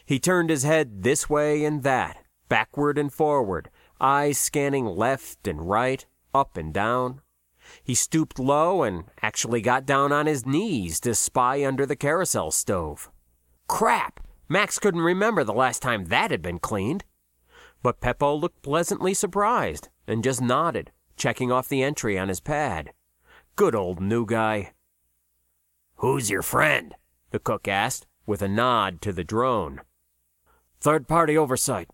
He 0.05 0.19
turned 0.19 0.49
his 0.49 0.63
head 0.63 1.03
this 1.03 1.29
way 1.29 1.63
and 1.63 1.83
that, 1.83 2.17
backward 2.49 2.97
and 2.97 3.11
forward, 3.11 3.69
eyes 3.99 4.37
scanning 4.37 4.85
left 4.85 5.47
and 5.47 5.69
right, 5.69 6.05
up 6.33 6.57
and 6.57 6.73
down. 6.73 7.21
He 7.83 7.95
stooped 7.95 8.39
low 8.39 8.83
and 8.83 9.05
actually 9.21 9.61
got 9.61 9.85
down 9.85 10.11
on 10.11 10.25
his 10.25 10.45
knees 10.45 10.99
to 11.01 11.15
spy 11.15 11.65
under 11.65 11.85
the 11.85 11.95
carousel 11.95 12.51
stove. 12.51 13.09
Crap! 13.67 14.19
Max 14.49 14.79
couldn't 14.79 15.01
remember 15.01 15.43
the 15.43 15.53
last 15.53 15.81
time 15.81 16.05
that 16.05 16.31
had 16.31 16.41
been 16.41 16.59
cleaned. 16.59 17.03
But 17.81 18.01
Peppo 18.01 18.35
looked 18.35 18.61
pleasantly 18.61 19.13
surprised 19.13 19.89
and 20.07 20.23
just 20.23 20.41
nodded, 20.41 20.91
checking 21.15 21.51
off 21.51 21.69
the 21.69 21.83
entry 21.83 22.17
on 22.19 22.27
his 22.27 22.39
pad. 22.39 22.91
Good 23.55 23.75
old 23.75 24.01
new 24.01 24.25
guy. 24.25 24.73
Who's 25.95 26.29
your 26.29 26.41
friend? 26.41 26.95
the 27.31 27.39
cook 27.39 27.67
asked, 27.67 28.07
with 28.25 28.41
a 28.41 28.47
nod 28.47 29.01
to 29.01 29.13
the 29.13 29.23
drone. 29.23 29.81
Third 30.79 31.07
party 31.07 31.37
oversight, 31.37 31.89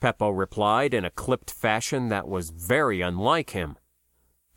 Peppo 0.00 0.30
replied 0.30 0.94
in 0.94 1.04
a 1.04 1.10
clipped 1.10 1.50
fashion 1.50 2.08
that 2.08 2.26
was 2.26 2.50
very 2.50 3.00
unlike 3.00 3.50
him. 3.50 3.76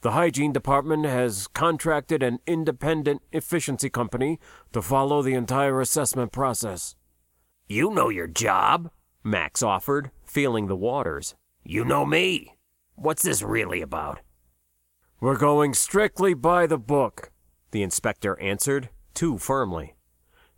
The 0.06 0.12
hygiene 0.12 0.54
department 0.54 1.04
has 1.08 1.48
contracted 1.48 2.22
an 2.22 2.38
independent 2.46 3.24
efficiency 3.32 3.90
company 3.90 4.40
to 4.72 4.84
follow 4.84 5.24
the 5.24 5.34
entire 5.34 5.82
assessment 5.82 6.32
process. 6.32 6.96
You 7.68 7.90
know 7.90 8.10
your 8.10 8.28
job, 8.28 8.92
Max 9.24 9.64
offered, 9.64 10.12
feeling 10.24 10.68
the 10.68 10.76
waters. 10.76 11.34
You 11.64 11.84
know 11.84 12.06
me. 12.06 12.54
What's 12.94 13.24
this 13.24 13.42
really 13.42 13.82
about? 13.82 14.20
We're 15.20 15.38
going 15.38 15.74
strictly 15.74 16.36
by 16.36 16.68
the 16.68 16.78
book, 16.78 17.32
the 17.72 17.82
inspector 17.82 18.40
answered, 18.40 18.90
too 19.16 19.40
firmly. 19.40 19.96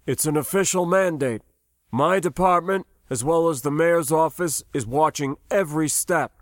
It's 0.05 0.25
an 0.25 0.35
official 0.35 0.85
mandate. 0.85 1.41
My 1.89 2.19
department, 2.19 2.85
as 3.09 3.23
well 3.23 3.47
as 3.47 3.61
the 3.61 3.71
mayor's 3.71 4.11
office, 4.11 4.61
is 4.73 4.85
watching 4.85 5.37
every 5.49 5.87
step. 5.87 6.36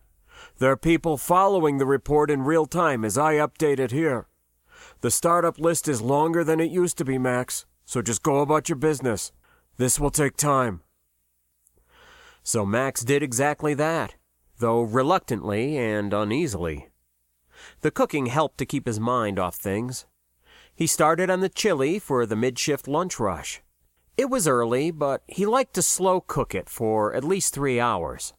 There 0.57 0.71
are 0.71 0.77
people 0.77 1.17
following 1.17 1.79
the 1.79 1.85
report 1.85 2.31
in 2.31 2.43
real 2.43 2.65
time 2.65 3.03
as 3.03 3.17
I 3.17 3.33
update 3.35 3.77
it 3.77 3.91
here. 3.91 4.27
The 5.01 5.11
startup 5.11 5.59
list 5.59 5.89
is 5.89 6.01
longer 6.01 6.45
than 6.45 6.61
it 6.61 6.71
used 6.71 6.97
to 6.99 7.05
be, 7.05 7.17
Max, 7.17 7.65
so 7.83 8.01
just 8.01 8.23
go 8.23 8.39
about 8.39 8.69
your 8.69 8.77
business. 8.77 9.33
This 9.75 9.99
will 9.99 10.11
take 10.11 10.37
time. 10.37 10.79
So 12.41 12.65
Max 12.65 13.03
did 13.03 13.21
exactly 13.21 13.73
that, 13.73 14.15
though 14.59 14.81
reluctantly 14.81 15.77
and 15.77 16.13
uneasily. 16.13 16.87
The 17.81 17.91
cooking 17.91 18.27
helped 18.27 18.57
to 18.59 18.65
keep 18.65 18.87
his 18.87 18.99
mind 18.99 19.37
off 19.37 19.55
things. 19.55 20.05
He 20.73 20.87
started 20.87 21.29
on 21.29 21.41
the 21.41 21.49
chili 21.49 21.99
for 21.99 22.25
the 22.25 22.37
mid-shift 22.37 22.87
lunch 22.87 23.19
rush. 23.19 23.61
It 24.15 24.29
was 24.29 24.47
early, 24.47 24.91
but 24.91 25.21
he 25.27 25.45
liked 25.45 25.73
to 25.73 25.81
slow 25.81 26.21
cook 26.21 26.55
it 26.55 26.69
for 26.69 27.13
at 27.13 27.25
least 27.25 27.53
three 27.53 27.77
hours. 27.77 28.33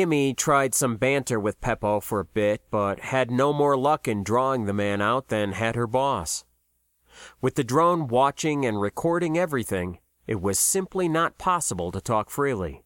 Immy 0.00 0.34
tried 0.34 0.74
some 0.74 0.96
banter 0.96 1.40
with 1.40 1.60
Peppo 1.60 2.00
for 2.00 2.20
a 2.20 2.24
bit, 2.24 2.62
but 2.70 3.00
had 3.00 3.30
no 3.30 3.52
more 3.52 3.76
luck 3.76 4.06
in 4.06 4.22
drawing 4.22 4.64
the 4.64 4.72
man 4.72 5.00
out 5.00 5.28
than 5.28 5.52
had 5.52 5.74
her 5.74 5.86
boss. 5.86 6.44
With 7.40 7.54
the 7.54 7.64
drone 7.64 8.06
watching 8.08 8.66
and 8.66 8.80
recording 8.80 9.38
everything, 9.38 9.98
it 10.26 10.40
was 10.40 10.58
simply 10.58 11.08
not 11.08 11.38
possible 11.38 11.90
to 11.92 12.00
talk 12.00 12.30
freely. 12.30 12.84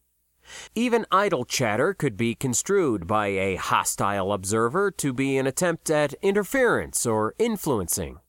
Even 0.75 1.05
idle 1.11 1.45
chatter 1.45 1.93
could 1.93 2.17
be 2.17 2.35
construed 2.35 3.07
by 3.07 3.27
a 3.27 3.55
hostile 3.55 4.33
observer 4.33 4.91
to 4.91 5.13
be 5.13 5.37
an 5.37 5.47
attempt 5.47 5.89
at 5.89 6.13
interference 6.21 7.05
or 7.05 7.35
influencing. 7.37 8.19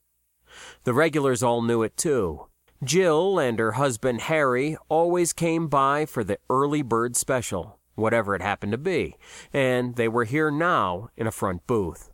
The 0.83 0.93
regulars 0.93 1.41
all 1.41 1.61
knew 1.61 1.83
it 1.83 1.97
too. 1.97 2.47
Jill 2.83 3.39
and 3.39 3.59
her 3.59 3.73
husband 3.73 4.21
Harry 4.21 4.77
always 4.89 5.31
came 5.31 5.67
by 5.67 6.05
for 6.05 6.23
the 6.23 6.37
early 6.49 6.81
bird 6.81 7.15
special, 7.15 7.79
whatever 7.95 8.35
it 8.35 8.41
happened 8.41 8.71
to 8.71 8.77
be, 8.77 9.17
and 9.51 9.95
they 9.95 10.07
were 10.07 10.25
here 10.25 10.51
now 10.51 11.09
in 11.15 11.27
a 11.27 11.31
front 11.31 11.65
booth. 11.67 12.11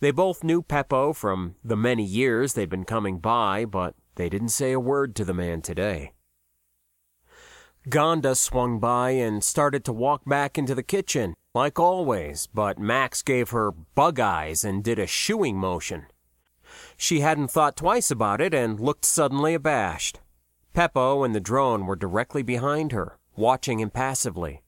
They 0.00 0.10
both 0.10 0.44
knew 0.44 0.62
Peppo 0.62 1.12
from 1.14 1.56
the 1.64 1.76
many 1.76 2.04
years 2.04 2.54
they'd 2.54 2.68
been 2.70 2.84
coming 2.84 3.18
by, 3.18 3.64
but 3.64 3.94
they 4.14 4.28
didn't 4.28 4.48
say 4.50 4.72
a 4.72 4.80
word 4.80 5.14
to 5.16 5.24
the 5.24 5.34
man 5.34 5.62
today. 5.62 6.12
Gonda 7.88 8.34
swung 8.34 8.78
by 8.78 9.10
and 9.10 9.44
started 9.44 9.84
to 9.84 9.92
walk 9.92 10.22
back 10.24 10.56
into 10.56 10.74
the 10.74 10.82
kitchen, 10.82 11.34
like 11.54 11.78
always, 11.78 12.46
but 12.46 12.78
Max 12.78 13.20
gave 13.22 13.50
her 13.50 13.70
bug 13.70 14.18
eyes 14.18 14.64
and 14.64 14.82
did 14.82 14.98
a 14.98 15.06
shooing 15.06 15.58
motion. 15.58 16.06
She 16.96 17.20
hadn't 17.20 17.50
thought 17.50 17.76
twice 17.76 18.10
about 18.10 18.40
it 18.40 18.54
and 18.54 18.80
looked 18.80 19.04
suddenly 19.04 19.54
abashed. 19.54 20.20
Peppo 20.72 21.24
and 21.24 21.34
the 21.34 21.40
drone 21.40 21.86
were 21.86 21.94
directly 21.94 22.42
behind 22.42 22.92
her, 22.92 23.18
watching 23.36 23.80
impassively. 23.80 24.63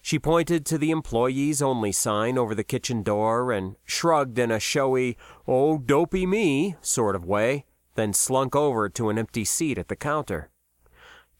She 0.00 0.18
pointed 0.18 0.64
to 0.66 0.78
the 0.78 0.90
employees 0.90 1.62
only 1.62 1.92
sign 1.92 2.38
over 2.38 2.54
the 2.54 2.64
kitchen 2.64 3.02
door 3.02 3.52
and 3.52 3.76
shrugged 3.84 4.38
in 4.38 4.50
a 4.50 4.60
showy, 4.60 5.16
oh, 5.46 5.78
dopey 5.78 6.26
me 6.26 6.76
sort 6.80 7.16
of 7.16 7.24
way, 7.24 7.64
then 7.94 8.12
slunk 8.12 8.56
over 8.56 8.88
to 8.88 9.10
an 9.10 9.18
empty 9.18 9.44
seat 9.44 9.78
at 9.78 9.88
the 9.88 9.96
counter. 9.96 10.50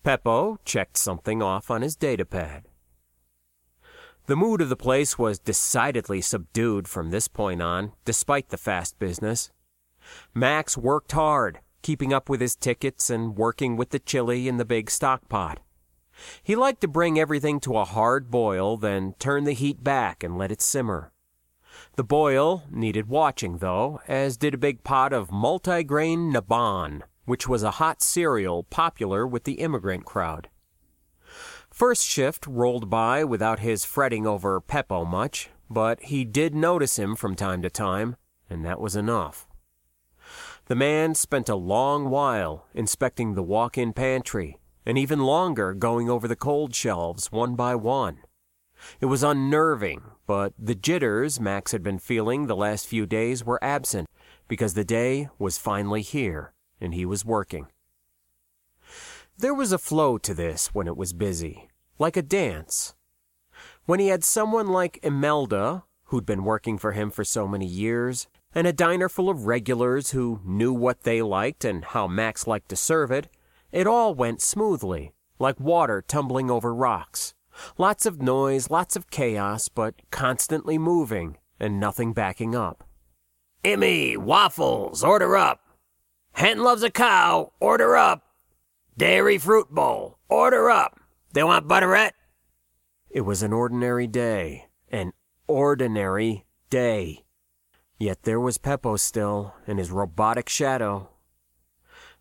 Peppo 0.05 0.59
checked 0.64 0.96
something 0.96 1.42
off 1.42 1.70
on 1.70 1.83
his 1.83 1.96
datapad. 1.96 2.62
The 4.26 4.37
mood 4.37 4.61
of 4.61 4.68
the 4.68 4.76
place 4.76 5.18
was 5.18 5.38
decidedly 5.38 6.20
subdued 6.20 6.87
from 6.87 7.11
this 7.11 7.28
point 7.28 7.61
on, 7.61 7.92
despite 8.05 8.50
the 8.50 8.57
fast 8.57 8.98
business. 8.98 9.50
Max 10.35 10.76
worked 10.76 11.12
hard, 11.12 11.61
keeping 11.83 12.12
up 12.12 12.28
with 12.28 12.40
his 12.40 12.55
tickets 12.55 13.11
and 13.11 13.37
working 13.37 13.76
with 13.76 13.90
the 13.90 13.98
chili 13.98 14.46
in 14.46 14.57
the 14.57 14.64
big 14.64 14.90
stock 14.90 15.28
pot. 15.28 15.61
He 16.42 16.57
liked 16.57 16.81
to 16.83 16.88
bring 16.88 17.18
everything 17.18 17.61
to 17.61 17.77
a 17.77 17.85
hard 17.85 18.31
boil, 18.31 18.77
then 18.77 19.14
turn 19.18 19.44
the 19.44 19.53
heat 19.53 19.83
back 19.83 20.22
and 20.22 20.37
let 20.38 20.53
it 20.53 20.61
simmer. 20.61 21.12
The 21.96 22.05
boil 22.05 22.64
needed 22.70 23.09
watching, 23.09 23.59
though, 23.59 24.01
as 24.07 24.37
did 24.37 24.55
a 24.55 24.59
big 24.59 24.85
pot 24.85 25.12
of 25.12 25.31
multigrain 25.31 26.33
Nabon 26.33 27.03
which 27.25 27.48
was 27.48 27.62
a 27.62 27.72
hot 27.72 28.03
cereal 28.03 28.64
popular 28.64 29.27
with 29.27 29.44
the 29.44 29.55
immigrant 29.55 30.05
crowd. 30.05 30.48
First 31.70 32.07
shift 32.07 32.46
rolled 32.46 32.90
by 32.90 33.25
without 33.25 33.61
his 33.61 33.85
fretting 33.85 34.27
over 34.27 34.61
Peppo 34.61 35.05
much, 35.05 35.51
but 35.70 36.03
he 36.03 36.25
did 36.25 36.55
notice 36.55 36.98
him 36.98 37.16
from 37.16 37.35
time 37.35 37.62
to 37.62 37.70
time, 37.70 38.16
and 38.51 38.64
that 38.64 38.81
was 38.81 38.94
enough. 38.94 39.46
The 40.66 40.75
man 40.75 41.14
spent 41.14 41.48
a 41.48 41.57
long 41.57 42.11
while 42.11 42.66
inspecting 42.75 43.35
the 43.35 43.42
walk 43.42 43.79
in 43.79 43.92
pantry, 43.92 44.59
and 44.85 44.99
even 44.99 45.21
longer 45.21 45.75
going 45.75 46.11
over 46.11 46.27
the 46.27 46.37
cold 46.37 46.75
shelves 46.75 47.31
one 47.31 47.55
by 47.55 47.75
one. 47.75 48.18
It 49.01 49.07
was 49.07 49.23
unnerving, 49.23 50.03
but 50.27 50.53
the 50.59 50.75
jitters 50.75 51.40
Max 51.40 51.73
had 51.73 51.83
been 51.83 51.99
feeling 51.99 52.47
the 52.47 52.57
last 52.57 52.87
few 52.87 53.07
days 53.07 53.45
were 53.45 53.62
absent 53.62 54.09
because 54.49 54.75
the 54.75 54.85
day 54.85 55.29
was 55.38 55.59
finally 55.59 56.03
here 56.03 56.53
and 56.81 56.95
he 56.95 57.07
was 57.07 57.25
working. 57.25 57.68
There 59.38 59.55
was 59.55 59.73
a 59.73 59.79
flow 59.79 60.18
to 60.18 60.35
this 60.35 60.75
when 60.75 60.87
it 60.87 60.97
was 60.97 61.12
busy, 61.12 61.68
like 61.99 62.16
a 62.16 62.23
dance. 62.23 62.95
When 63.87 64.01
he 64.01 64.09
had 64.09 64.25
someone 64.25 64.68
like 64.68 65.01
Imelda, 65.03 65.85
who'd 66.07 66.27
been 66.27 66.45
working 66.45 66.77
for 66.79 66.92
him 66.92 67.11
for 67.11 67.25
so 67.25 67.49
many 67.49 67.66
years, 67.66 68.29
and 68.55 68.66
a 68.66 68.73
diner 68.73 69.09
full 69.09 69.31
of 69.31 69.47
regulars 69.47 70.11
who 70.11 70.40
knew 70.45 70.73
what 70.73 71.03
they 71.03 71.23
liked 71.23 71.64
and 71.64 71.85
how 71.85 72.07
Max 72.07 72.47
liked 72.47 72.68
to 72.68 72.77
serve 72.77 73.11
it, 73.11 73.29
it 73.72 73.87
all 73.87 74.14
went 74.14 74.40
smoothly, 74.40 75.14
like 75.38 75.58
water 75.58 76.04
tumbling 76.06 76.50
over 76.50 76.74
rocks. 76.74 77.35
Lots 77.78 78.06
of 78.06 78.22
noise, 78.22 78.70
lots 78.70 78.96
of 78.96 79.11
chaos, 79.11 79.68
but 79.68 79.94
constantly 80.11 80.78
moving 80.78 81.38
and 81.58 81.80
nothing 81.80 82.12
backing 82.12 82.54
up. 82.54 82.85
Emmy, 83.64 84.16
waffles, 84.16 85.04
order 85.04 85.37
up. 85.37 85.61
Hen 86.32 86.62
loves 86.62 86.82
a 86.82 86.90
cow, 86.90 87.52
order 87.61 87.96
up. 87.96 88.22
Dairy 88.96 89.38
fruit 89.38 89.70
bowl, 89.70 90.18
order 90.28 90.70
up. 90.70 90.98
They 91.32 91.42
want 91.42 91.68
butterette? 91.68 92.12
It 93.08 93.22
was 93.22 93.42
an 93.42 93.52
ordinary 93.52 94.06
day, 94.06 94.66
an 94.90 95.12
ordinary 95.46 96.46
day. 96.70 97.24
Yet 97.98 98.24
there 98.24 98.40
was 98.40 98.58
Peppo 98.58 98.96
still, 98.96 99.54
in 99.66 99.78
his 99.78 99.90
robotic 99.90 100.48
shadow. 100.48 101.11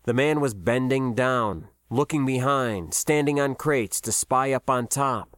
The 0.04 0.14
man 0.14 0.40
was 0.40 0.54
bending 0.54 1.14
down, 1.14 1.68
looking 1.88 2.26
behind, 2.26 2.92
standing 2.92 3.38
on 3.38 3.54
crates 3.54 4.00
to 4.00 4.10
spy 4.10 4.52
up 4.52 4.68
on 4.68 4.88
top. 4.88 5.36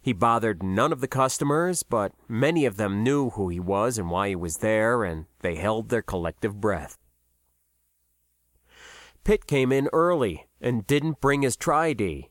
He 0.00 0.12
bothered 0.12 0.60
none 0.60 0.92
of 0.92 1.00
the 1.00 1.06
customers, 1.06 1.84
but 1.84 2.12
many 2.28 2.66
of 2.66 2.76
them 2.76 3.04
knew 3.04 3.30
who 3.30 3.48
he 3.48 3.60
was 3.60 3.98
and 3.98 4.10
why 4.10 4.30
he 4.30 4.34
was 4.34 4.56
there, 4.56 5.04
and 5.04 5.26
they 5.40 5.54
held 5.54 5.88
their 5.88 6.02
collective 6.02 6.60
breath. 6.60 6.98
Pitt 9.22 9.46
came 9.46 9.70
in 9.70 9.88
early 9.92 10.48
and 10.60 10.84
didn't 10.84 11.20
bring 11.20 11.42
his 11.42 11.56
tri-D. 11.56 12.30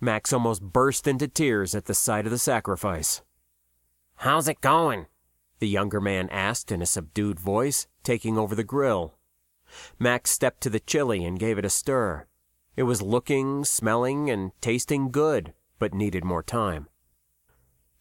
Max 0.00 0.32
almost 0.32 0.62
burst 0.62 1.06
into 1.06 1.28
tears 1.28 1.74
at 1.74 1.84
the 1.84 1.92
sight 1.92 2.24
of 2.24 2.30
the 2.32 2.38
sacrifice. 2.38 3.20
How's 4.16 4.48
it 4.48 4.62
going? 4.62 5.04
The 5.58 5.68
younger 5.68 6.00
man 6.00 6.30
asked 6.30 6.72
in 6.72 6.80
a 6.80 6.86
subdued 6.86 7.38
voice, 7.38 7.86
taking 8.02 8.38
over 8.38 8.54
the 8.54 8.64
grill. 8.64 9.18
Max 9.98 10.30
stepped 10.30 10.62
to 10.62 10.70
the 10.70 10.80
chili 10.80 11.24
and 11.24 11.38
gave 11.38 11.58
it 11.58 11.64
a 11.64 11.70
stir. 11.70 12.26
It 12.76 12.84
was 12.84 13.02
looking, 13.02 13.64
smelling, 13.64 14.30
and 14.30 14.52
tasting 14.60 15.10
good, 15.10 15.52
but 15.78 15.94
needed 15.94 16.24
more 16.24 16.42
time. 16.42 16.88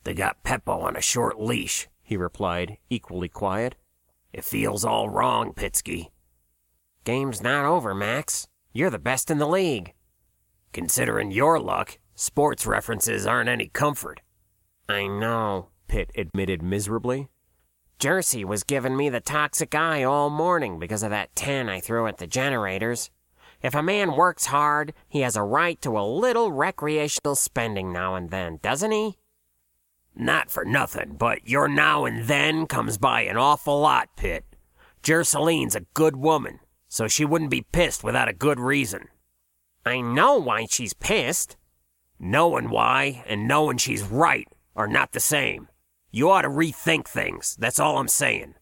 They 0.03 0.13
got 0.13 0.43
Peppo 0.43 0.81
on 0.81 0.95
a 0.95 1.01
short 1.01 1.39
leash, 1.39 1.87
he 2.01 2.15
replied, 2.17 2.77
equally 2.89 3.29
quiet. 3.29 3.75
It 4.31 4.43
feels 4.43 4.85
all 4.85 5.09
wrong, 5.09 5.53
Pitsky. 5.53 6.07
Game's 7.03 7.41
not 7.41 7.65
over, 7.65 7.95
Max. 7.95 8.47
You're 8.71 8.89
the 8.89 8.99
best 8.99 9.31
in 9.31 9.39
the 9.39 9.47
league. 9.47 9.93
Considering 10.71 11.31
your 11.31 11.59
luck, 11.59 11.97
sports 12.15 12.65
references 12.67 13.25
aren't 13.25 13.49
any 13.49 13.67
comfort. 13.67 14.21
I 14.87 15.07
know, 15.07 15.69
Pitt 15.87 16.11
admitted 16.15 16.61
miserably. 16.61 17.29
Jersey 17.99 18.45
was 18.45 18.63
giving 18.63 18.95
me 18.95 19.09
the 19.09 19.19
toxic 19.19 19.75
eye 19.75 20.03
all 20.03 20.29
morning 20.29 20.79
because 20.79 21.03
of 21.03 21.09
that 21.09 21.35
10 21.35 21.67
I 21.67 21.81
threw 21.81 22.07
at 22.07 22.17
the 22.17 22.27
generators. 22.27 23.09
If 23.61 23.75
a 23.75 23.83
man 23.83 24.15
works 24.15 24.45
hard, 24.45 24.93
he 25.09 25.19
has 25.19 25.35
a 25.35 25.43
right 25.43 25.81
to 25.81 25.99
a 25.99 26.07
little 26.07 26.49
recreational 26.53 27.35
spending 27.35 27.91
now 27.91 28.15
and 28.15 28.29
then, 28.29 28.59
doesn't 28.61 28.91
he? 28.91 29.17
Not 30.15 30.49
for 30.49 30.63
nothing, 30.63 31.17
but 31.17 31.45
your 31.45 31.67
now 31.67 32.05
and 32.05 32.25
then 32.25 32.67
comes 32.67 32.97
by 32.97 33.23
an 33.23 33.35
awful 33.35 33.81
lot, 33.81 34.15
Pitt. 34.15 34.45
Jersaline's 35.03 35.75
a 35.75 35.85
good 35.93 36.15
woman, 36.15 36.59
so 36.87 37.09
she 37.09 37.25
wouldn't 37.25 37.51
be 37.51 37.65
pissed 37.73 38.01
without 38.01 38.29
a 38.29 38.33
good 38.33 38.61
reason. 38.61 39.09
I 39.85 39.99
know 39.99 40.37
why 40.37 40.67
she's 40.69 40.93
pissed. 40.93 41.57
Knowing 42.17 42.69
why 42.69 43.25
and 43.27 43.47
knowing 43.47 43.77
she's 43.77 44.03
right 44.03 44.47
are 44.73 44.87
not 44.87 45.11
the 45.11 45.19
same. 45.19 45.68
You 46.11 46.29
ought 46.31 46.41
to 46.41 46.49
rethink 46.49 47.07
things, 47.07 47.55
that's 47.59 47.79
all 47.79 47.97
I'm 47.97 48.07
saying. 48.07 48.55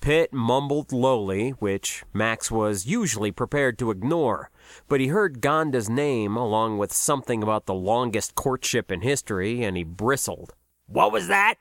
Pitt 0.00 0.32
mumbled 0.32 0.92
lowly, 0.92 1.50
which 1.50 2.04
Max 2.12 2.50
was 2.50 2.86
usually 2.86 3.30
prepared 3.30 3.78
to 3.78 3.90
ignore, 3.90 4.50
but 4.88 5.00
he 5.00 5.08
heard 5.08 5.40
Gonda's 5.40 5.88
name 5.88 6.36
along 6.36 6.78
with 6.78 6.92
something 6.92 7.42
about 7.42 7.66
the 7.66 7.74
longest 7.74 8.34
courtship 8.34 8.90
in 8.90 9.00
history, 9.00 9.62
and 9.62 9.76
he 9.76 9.84
bristled. 9.84 10.54
What 10.86 11.12
was 11.12 11.28
that? 11.28 11.56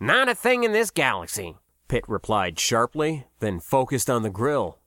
Not 0.00 0.28
a 0.28 0.34
thing 0.34 0.64
in 0.64 0.72
this 0.72 0.90
galaxy, 0.90 1.56
Pitt 1.88 2.04
replied 2.08 2.58
sharply, 2.58 3.26
then 3.40 3.60
focused 3.60 4.08
on 4.08 4.22
the 4.22 4.30
grill. 4.30 4.78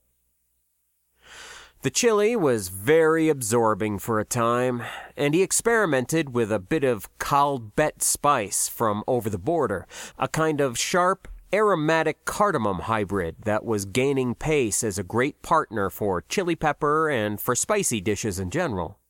The 1.82 1.90
chili 1.90 2.36
was 2.36 2.68
very 2.68 3.28
absorbing 3.28 3.98
for 3.98 4.20
a 4.20 4.24
time, 4.24 4.84
and 5.16 5.34
he 5.34 5.42
experimented 5.42 6.32
with 6.32 6.52
a 6.52 6.60
bit 6.60 6.84
of 6.84 7.08
Kalbet 7.18 8.02
spice 8.02 8.68
from 8.68 9.02
over 9.08 9.28
the 9.28 9.36
border, 9.36 9.88
a 10.16 10.28
kind 10.28 10.60
of 10.60 10.78
sharp, 10.78 11.26
aromatic 11.52 12.24
cardamom 12.24 12.82
hybrid 12.82 13.34
that 13.46 13.64
was 13.64 13.84
gaining 13.84 14.36
pace 14.36 14.84
as 14.84 14.96
a 14.96 15.02
great 15.02 15.42
partner 15.42 15.90
for 15.90 16.22
chili 16.22 16.54
pepper 16.54 17.10
and 17.10 17.40
for 17.40 17.56
spicy 17.56 18.00
dishes 18.00 18.38
in 18.38 18.50
general. 18.50 19.00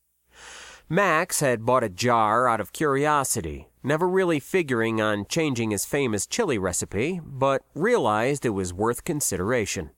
Max 0.88 1.40
had 1.40 1.66
bought 1.66 1.84
a 1.84 1.90
jar 1.90 2.48
out 2.48 2.58
of 2.58 2.72
curiosity, 2.72 3.68
never 3.82 4.08
really 4.08 4.40
figuring 4.40 4.98
on 4.98 5.26
changing 5.28 5.72
his 5.72 5.84
famous 5.84 6.26
chili 6.26 6.56
recipe, 6.56 7.20
but 7.22 7.60
realized 7.74 8.46
it 8.46 8.50
was 8.50 8.72
worth 8.72 9.04
consideration. 9.04 9.90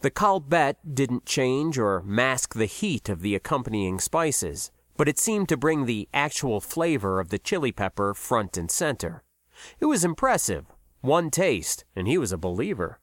The 0.00 0.10
Kalbet 0.12 0.76
didn't 0.94 1.26
change 1.26 1.76
or 1.76 2.02
mask 2.02 2.54
the 2.54 2.66
heat 2.66 3.08
of 3.08 3.20
the 3.20 3.34
accompanying 3.34 3.98
spices, 3.98 4.70
but 4.96 5.08
it 5.08 5.18
seemed 5.18 5.48
to 5.48 5.56
bring 5.56 5.86
the 5.86 6.08
actual 6.14 6.60
flavor 6.60 7.18
of 7.18 7.30
the 7.30 7.38
chili 7.38 7.72
pepper 7.72 8.14
front 8.14 8.56
and 8.56 8.70
center. 8.70 9.24
It 9.80 9.86
was 9.86 10.04
impressive, 10.04 10.66
one 11.00 11.30
taste, 11.30 11.84
and 11.96 12.06
he 12.06 12.16
was 12.16 12.30
a 12.30 12.38
believer. 12.38 13.00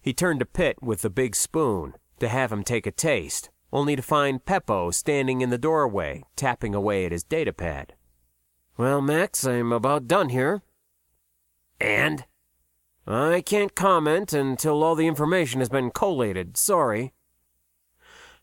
He 0.00 0.12
turned 0.12 0.40
to 0.40 0.46
Pitt 0.46 0.82
with 0.82 1.02
the 1.02 1.10
big 1.10 1.36
spoon 1.36 1.94
to 2.18 2.28
have 2.28 2.50
him 2.50 2.64
take 2.64 2.86
a 2.86 2.92
taste, 2.92 3.50
only 3.72 3.94
to 3.94 4.02
find 4.02 4.44
Peppo 4.44 4.90
standing 4.90 5.40
in 5.40 5.50
the 5.50 5.58
doorway, 5.58 6.24
tapping 6.34 6.74
away 6.74 7.06
at 7.06 7.12
his 7.12 7.24
datapad. 7.24 7.90
Well, 8.76 9.00
Max, 9.00 9.44
I'm 9.44 9.72
about 9.72 10.08
done 10.08 10.30
here. 10.30 10.62
And? 11.80 12.24
I 13.06 13.40
can't 13.40 13.74
comment 13.74 14.32
until 14.32 14.84
all 14.84 14.94
the 14.94 15.08
information 15.08 15.60
has 15.60 15.68
been 15.68 15.90
collated. 15.90 16.56
Sorry. 16.56 17.12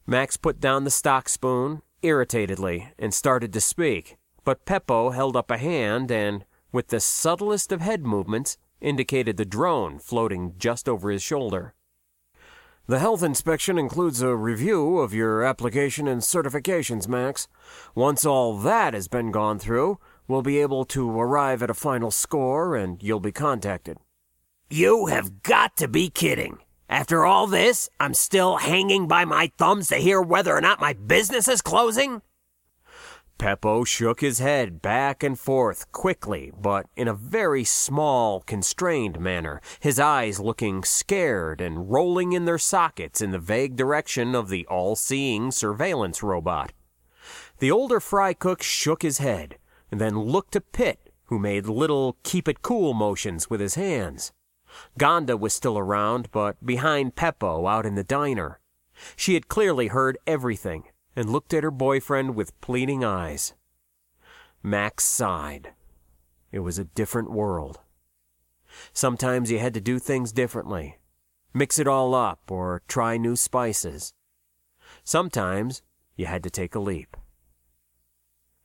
Max 0.06 0.36
put 0.36 0.60
down 0.60 0.84
the 0.84 0.92
stock 0.92 1.30
spoon, 1.30 1.82
irritatedly, 2.02 2.90
and 2.98 3.14
started 3.14 3.54
to 3.54 3.62
speak, 3.62 4.18
but 4.44 4.66
Peppo 4.66 5.14
held 5.14 5.38
up 5.38 5.50
a 5.50 5.58
hand 5.58 6.12
and, 6.12 6.44
with 6.74 6.90
the 6.90 7.00
subtlest 7.00 7.72
of 7.72 7.80
head 7.80 8.06
movements, 8.06 8.58
indicated 8.82 9.38
the 9.38 9.46
drone 9.46 9.98
floating 9.98 10.56
just 10.58 10.90
over 10.90 11.10
his 11.10 11.24
shoulder. 11.24 11.74
The 12.88 13.00
health 13.00 13.24
inspection 13.24 13.78
includes 13.78 14.22
a 14.22 14.36
review 14.36 14.98
of 14.98 15.14
your 15.14 15.44
application 15.44 16.08
and 16.08 16.22
certifications, 16.22 17.08
Max. 17.08 17.48
Once 17.94 18.26
all 18.26 18.58
that 18.58 18.94
has 18.94 19.08
been 19.08 19.32
gone 19.32 19.60
through, 19.60 20.00
we'll 20.28 20.42
be 20.42 20.60
able 20.60 20.86
to 20.86 21.18
arrive 21.18 21.62
at 21.62 21.70
a 21.70 21.76
final 21.76 22.12
score 22.12 22.76
and 22.76 23.02
you'll 23.04 23.20
be 23.20 23.32
contacted. 23.32 24.00
You 24.72 25.08
have 25.08 25.42
got 25.42 25.76
to 25.78 25.88
be 25.88 26.12
kidding. 26.12 26.60
After 26.88 27.26
all 27.26 27.48
this, 27.48 27.90
I'm 28.00 28.14
still 28.14 28.58
hanging 28.58 29.08
by 29.08 29.26
my 29.26 29.52
thumbs 29.58 29.88
to 29.88 29.96
hear 29.96 30.22
whether 30.22 30.56
or 30.56 30.62
not 30.62 30.80
my 30.80 30.94
business 30.94 31.48
is 31.48 31.64
closing? 31.64 32.22
Peppo 33.40 33.84
shook 33.84 34.22
his 34.22 34.38
head 34.38 34.80
back 34.80 35.24
and 35.24 35.40
forth 35.40 35.92
quickly, 35.92 36.52
but 36.56 36.86
in 36.96 37.08
a 37.08 37.16
very 37.16 37.64
small, 37.64 38.42
constrained 38.42 39.20
manner, 39.20 39.60
his 39.80 40.00
eyes 40.00 40.40
looking 40.40 40.84
scared 40.84 41.62
and 41.62 41.90
rolling 41.90 42.34
in 42.34 42.46
their 42.46 42.60
sockets 42.60 43.22
in 43.22 43.32
the 43.32 43.40
vague 43.40 43.76
direction 43.76 44.36
of 44.36 44.50
the 44.50 44.68
all 44.68 44.96
seeing 44.96 45.50
surveillance 45.50 46.22
robot. 46.22 46.74
The 47.58 47.72
older 47.72 48.00
fry 48.00 48.34
cook 48.34 48.62
shook 48.62 49.02
his 49.02 49.18
head 49.18 49.58
and 49.90 50.00
then 50.00 50.20
looked 50.20 50.52
to 50.52 50.62
Pitt, 50.62 51.10
who 51.26 51.40
made 51.40 51.66
little 51.66 52.18
keep 52.22 52.48
it 52.48 52.62
cool 52.62 52.94
motions 52.94 53.50
with 53.50 53.62
his 53.62 53.74
hands. 53.74 54.32
Gonda 55.00 55.38
was 55.38 55.54
still 55.54 55.78
around, 55.78 56.32
but 56.32 56.66
behind 56.66 57.16
Peppo 57.16 57.68
out 57.68 57.86
in 57.86 57.96
the 57.96 58.04
diner. 58.04 58.60
She 59.16 59.34
had 59.34 59.48
clearly 59.48 59.88
heard 59.88 60.18
everything 60.28 60.84
and 61.16 61.30
looked 61.30 61.54
at 61.54 61.64
her 61.64 61.72
boyfriend 61.72 62.36
with 62.36 62.60
pleading 62.62 63.04
eyes. 63.04 63.54
Max 64.62 65.04
sighed. 65.06 65.74
It 66.52 66.60
was 66.60 66.80
a 66.80 66.86
different 66.86 67.32
world. 67.32 67.80
Sometimes 68.94 69.52
you 69.52 69.60
had 69.60 69.74
to 69.74 69.82
do 69.82 70.00
things 70.00 70.32
differently, 70.32 71.00
mix 71.54 71.80
it 71.80 71.88
all 71.88 72.14
up, 72.14 72.52
or 72.52 72.82
try 72.88 73.18
new 73.18 73.36
spices. 73.36 74.14
Sometimes 75.04 75.82
you 76.16 76.26
had 76.26 76.44
to 76.44 76.50
take 76.50 76.76
a 76.76 76.80
leap. 76.80 77.18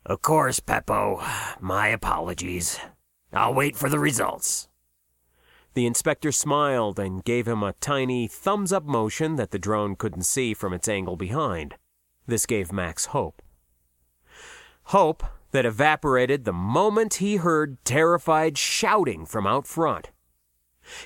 Of 0.07 0.21
course, 0.21 0.61
Peppo. 0.61 1.23
My 1.61 1.89
apologies. 1.89 2.79
I'll 3.33 3.55
wait 3.55 3.75
for 3.75 3.89
the 3.89 3.99
results. 3.99 4.69
The 5.75 5.87
inspector 5.87 6.31
smiled 6.31 6.99
and 6.99 7.25
gave 7.25 7.49
him 7.49 7.63
a 7.63 7.75
tiny 7.75 8.29
thumbs 8.29 8.73
up 8.73 8.85
motion 8.85 9.37
that 9.37 9.51
the 9.51 9.59
drone 9.59 9.97
couldn't 9.97 10.23
see 10.23 10.55
from 10.55 10.73
its 10.73 10.89
angle 10.89 11.17
behind. 11.17 11.75
This 12.27 12.47
gave 12.47 12.73
Max 12.73 13.07
hope. 13.07 13.43
Hope 14.85 15.25
that 15.51 15.67
evaporated 15.67 16.45
the 16.45 16.53
moment 16.53 17.15
he 17.15 17.37
heard 17.37 17.85
terrified 17.85 18.57
shouting 18.57 19.27
from 19.27 19.47
out 19.47 19.67
front. 19.67 20.11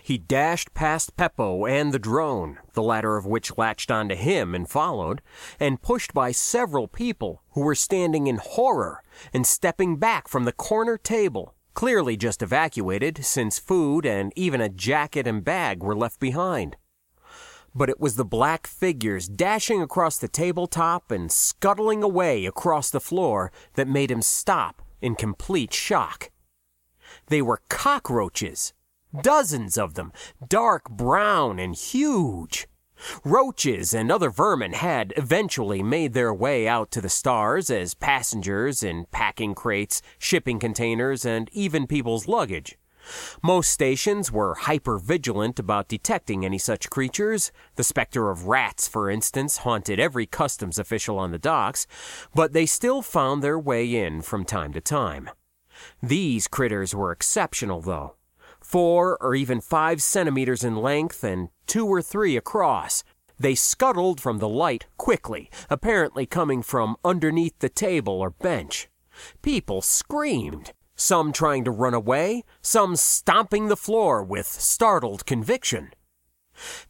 He 0.02 0.18
dashed 0.18 0.74
past 0.74 1.16
Peppo 1.16 1.64
and 1.64 1.92
the 1.92 1.98
drone, 1.98 2.59
the 2.72 2.83
latter 2.83 3.16
of 3.16 3.26
which 3.26 3.57
latched 3.57 3.90
onto 3.90 4.16
him 4.16 4.54
and 4.54 4.68
followed, 4.68 5.22
and 5.61 5.81
pushed 5.81 6.12
by 6.12 6.33
several 6.33 6.88
people 6.88 7.42
who 7.50 7.61
were 7.61 7.74
standing 7.74 8.26
in 8.26 8.37
horror 8.37 9.02
and 9.33 9.46
stepping 9.46 9.96
back 9.96 10.28
from 10.28 10.44
the 10.44 10.52
corner 10.52 10.98
table, 10.98 11.54
clearly 11.79 12.17
just 12.17 12.43
evacuated 12.43 13.25
since 13.25 13.57
food 13.57 14.05
and 14.05 14.33
even 14.35 14.61
a 14.61 14.69
jacket 14.69 15.29
and 15.29 15.45
bag 15.45 15.81
were 15.81 15.95
left 15.95 16.19
behind. 16.19 16.77
But 17.73 17.88
it 17.88 18.01
was 18.01 18.17
the 18.17 18.25
black 18.25 18.67
figures 18.67 19.29
dashing 19.29 19.81
across 19.81 20.19
the 20.19 20.27
tabletop 20.27 21.12
and 21.12 21.31
scuttling 21.31 22.03
away 22.03 22.47
across 22.47 22.91
the 22.91 22.99
floor 22.99 23.53
that 23.75 23.87
made 23.87 24.11
him 24.11 24.23
stop 24.23 24.83
in 25.01 25.14
complete 25.14 25.73
shock. 25.73 26.31
They 27.29 27.41
were 27.41 27.62
cockroaches 27.69 28.73
Dozens 29.23 29.79
of 29.79 29.95
them, 29.95 30.12
dark 30.49 30.91
brown 30.91 31.59
and 31.59 31.75
huge. 31.75 32.67
Roaches 33.25 33.95
and 33.95 34.11
other 34.11 34.31
vermin 34.31 34.73
had 34.73 35.13
eventually 35.17 35.83
made 35.83 36.13
their 36.13 36.35
way 36.35 36.67
out 36.67 36.91
to 36.93 37.01
the 37.01 37.09
stars 37.09 37.71
as 37.71 37.95
passengers 37.95 38.83
in 38.83 39.07
packing 39.11 39.55
crates, 39.55 40.03
shipping 40.19 40.59
containers, 40.59 41.25
and 41.25 41.49
even 41.53 41.87
people's 41.87 42.29
luggage. 42.29 42.77
Most 43.43 43.71
stations 43.71 44.31
were 44.31 44.55
hyper 44.55 44.99
vigilant 44.99 45.59
about 45.59 45.89
detecting 45.89 46.45
any 46.45 46.59
such 46.59 46.91
creatures. 46.91 47.53
The 47.77 47.85
specter 47.85 48.31
of 48.31 48.47
rats, 48.47 48.87
for 48.87 49.11
instance, 49.11 49.59
haunted 49.59 49.99
every 49.99 50.27
customs 50.27 50.79
official 50.79 51.19
on 51.19 51.31
the 51.31 51.39
docks, 51.39 51.87
but 52.35 52.53
they 52.53 52.67
still 52.67 53.01
found 53.01 53.43
their 53.43 53.59
way 53.59 53.95
in 53.95 54.21
from 54.21 54.45
time 54.45 54.73
to 54.75 54.81
time. 54.81 55.31
These 56.03 56.49
critters 56.49 56.95
were 56.95 57.13
exceptional, 57.13 57.81
though 57.81 58.17
four 58.68 59.16
or 59.22 59.35
even 59.35 59.62
five 59.62 60.02
centimeters 60.02 60.62
in 60.62 60.76
length 60.76 61.24
and 61.24 61.48
two 61.66 61.87
or 61.87 62.02
three 62.02 62.37
across. 62.37 63.02
They 63.38 63.54
scuttled 63.54 64.20
from 64.20 64.38
the 64.38 64.48
light 64.48 64.85
quickly, 64.98 65.48
apparently 65.70 66.26
coming 66.26 66.62
from 66.62 66.98
underneath 67.02 67.59
the 67.61 67.70
table 67.70 68.20
or 68.20 68.31
bench. 68.31 68.88
People 69.40 69.81
screamed, 69.81 70.72
some 70.94 71.33
trying 71.33 71.64
to 71.64 71.70
run 71.70 71.94
away, 71.94 72.44
some 72.61 72.94
stomping 72.94 73.68
the 73.68 73.76
floor 73.76 74.22
with 74.22 74.46
startled 74.46 75.24
conviction. 75.24 75.92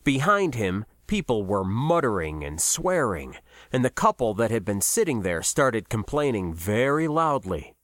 Behind 0.02 0.56
him, 0.56 0.84
people 1.06 1.44
were 1.44 1.64
muttering 1.64 2.42
and 2.42 2.60
swearing, 2.60 3.36
and 3.72 3.84
the 3.84 3.90
couple 3.90 4.34
that 4.34 4.50
had 4.50 4.64
been 4.64 4.80
sitting 4.80 5.22
there 5.22 5.42
started 5.42 5.88
complaining 5.88 6.52
very 6.52 7.06
loudly. 7.06 7.74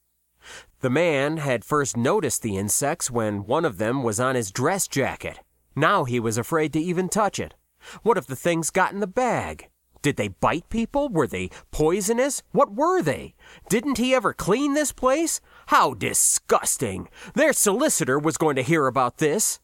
The 0.85 0.91
man 0.91 1.39
had 1.39 1.65
first 1.65 1.97
noticed 1.97 2.43
the 2.43 2.59
insects 2.59 3.11
when 3.11 3.47
one 3.47 3.65
of 3.65 3.79
them 3.79 4.03
was 4.03 4.21
on 4.21 4.35
his 4.35 4.53
dress 4.53 4.87
jacket. 4.87 5.39
Now 5.75 6.05
he 6.05 6.21
was 6.21 6.37
afraid 6.37 6.75
to 6.75 6.79
even 6.79 7.09
touch 7.09 7.39
it. 7.39 7.55
What 8.03 8.19
if 8.19 8.27
the 8.27 8.37
things 8.37 8.69
got 8.69 8.93
in 8.93 9.01
the 9.01 9.07
bag? 9.07 9.71
Did 10.03 10.17
they 10.17 10.29
bite 10.29 10.69
people? 10.69 11.09
Were 11.09 11.27
they 11.27 11.49
poisonous? 11.71 12.43
What 12.53 12.75
were 12.75 13.01
they? 13.01 13.35
Didn't 13.71 13.97
he 13.97 14.15
ever 14.15 14.35
clean 14.35 14.75
this 14.75 14.93
place? 14.93 15.41
How 15.69 15.95
disgusting! 15.95 17.09
Their 17.33 17.55
solicitor 17.55 18.19
was 18.19 18.37
going 18.37 18.57
to 18.57 18.63
hear 18.63 18.87
about 18.87 19.17
this. 19.17 19.61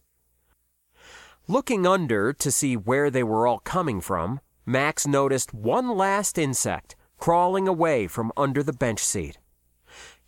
Looking 1.46 1.86
under 1.86 2.32
to 2.32 2.50
see 2.50 2.78
where 2.78 3.10
they 3.10 3.22
were 3.22 3.46
all 3.46 3.58
coming 3.58 4.00
from, 4.00 4.40
Max 4.64 5.06
noticed 5.06 5.52
one 5.52 5.94
last 5.94 6.38
insect 6.38 6.96
crawling 7.18 7.68
away 7.68 8.06
from 8.06 8.32
under 8.38 8.62
the 8.62 8.72
bench 8.72 9.00
seat. 9.00 9.36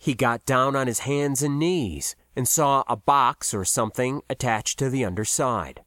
He 0.02 0.14
got 0.14 0.44
down 0.44 0.74
on 0.74 0.88
his 0.88 0.98
hands 0.98 1.44
and 1.44 1.60
knees 1.60 2.16
and 2.34 2.48
saw 2.48 2.82
a 2.88 2.96
box 2.96 3.54
or 3.54 3.64
something 3.64 4.22
attached 4.28 4.76
to 4.80 4.90
the 4.90 5.04
underside. 5.04 5.84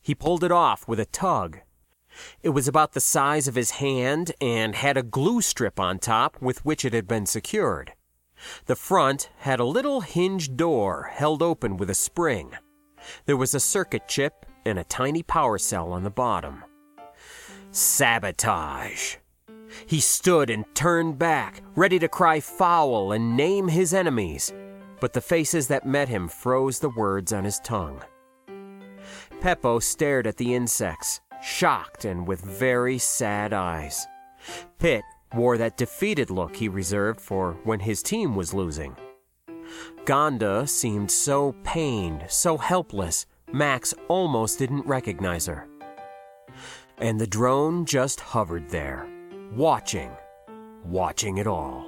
He 0.00 0.14
pulled 0.14 0.44
it 0.44 0.52
off 0.52 0.86
with 0.86 1.00
a 1.00 1.04
tug. 1.04 1.58
It 2.44 2.50
was 2.50 2.68
about 2.68 2.92
the 2.92 3.00
size 3.00 3.48
of 3.48 3.56
his 3.56 3.72
hand 3.82 4.30
and 4.40 4.76
had 4.76 4.96
a 4.96 5.02
glue 5.02 5.40
strip 5.40 5.80
on 5.80 5.98
top 5.98 6.40
with 6.40 6.64
which 6.64 6.84
it 6.84 6.92
had 6.92 7.08
been 7.08 7.26
secured. 7.26 7.94
The 8.66 8.76
front 8.76 9.30
had 9.38 9.58
a 9.58 9.64
little 9.64 10.02
hinged 10.02 10.56
door 10.56 11.10
held 11.12 11.42
open 11.42 11.76
with 11.76 11.90
a 11.90 11.94
spring. 11.94 12.52
There 13.24 13.36
was 13.36 13.52
a 13.52 13.58
circuit 13.58 14.06
chip 14.06 14.46
and 14.64 14.78
a 14.78 14.84
tiny 14.84 15.24
power 15.24 15.58
cell 15.58 15.92
on 15.92 16.04
the 16.04 16.10
bottom. 16.10 16.62
Sabotage. 17.72 19.16
He 19.84 20.00
stood 20.00 20.50
and 20.50 20.64
turned 20.74 21.18
back, 21.18 21.62
ready 21.74 21.98
to 21.98 22.08
cry 22.08 22.40
foul 22.40 23.12
and 23.12 23.36
name 23.36 23.68
his 23.68 23.92
enemies, 23.92 24.52
but 25.00 25.12
the 25.12 25.20
faces 25.20 25.68
that 25.68 25.86
met 25.86 26.08
him 26.08 26.28
froze 26.28 26.78
the 26.78 26.90
words 26.90 27.32
on 27.32 27.44
his 27.44 27.60
tongue. 27.60 28.02
Peppo 29.40 29.78
stared 29.78 30.26
at 30.26 30.38
the 30.38 30.54
insects, 30.54 31.20
shocked 31.42 32.04
and 32.04 32.26
with 32.26 32.40
very 32.40 32.98
sad 32.98 33.52
eyes. 33.52 34.06
Pitt 34.78 35.04
wore 35.34 35.58
that 35.58 35.76
defeated 35.76 36.30
look 36.30 36.56
he 36.56 36.68
reserved 36.68 37.20
for 37.20 37.58
when 37.64 37.80
his 37.80 38.02
team 38.02 38.34
was 38.34 38.54
losing. 38.54 38.96
Gonda 40.04 40.68
seemed 40.68 41.10
so 41.10 41.54
pained, 41.64 42.24
so 42.28 42.56
helpless, 42.56 43.26
Max 43.52 43.94
almost 44.08 44.58
didn't 44.58 44.86
recognize 44.86 45.46
her. 45.46 45.68
And 46.98 47.20
the 47.20 47.26
drone 47.26 47.84
just 47.84 48.20
hovered 48.20 48.70
there 48.70 49.06
watching, 49.52 50.10
watching 50.84 51.38
it 51.38 51.46
all. 51.46 51.86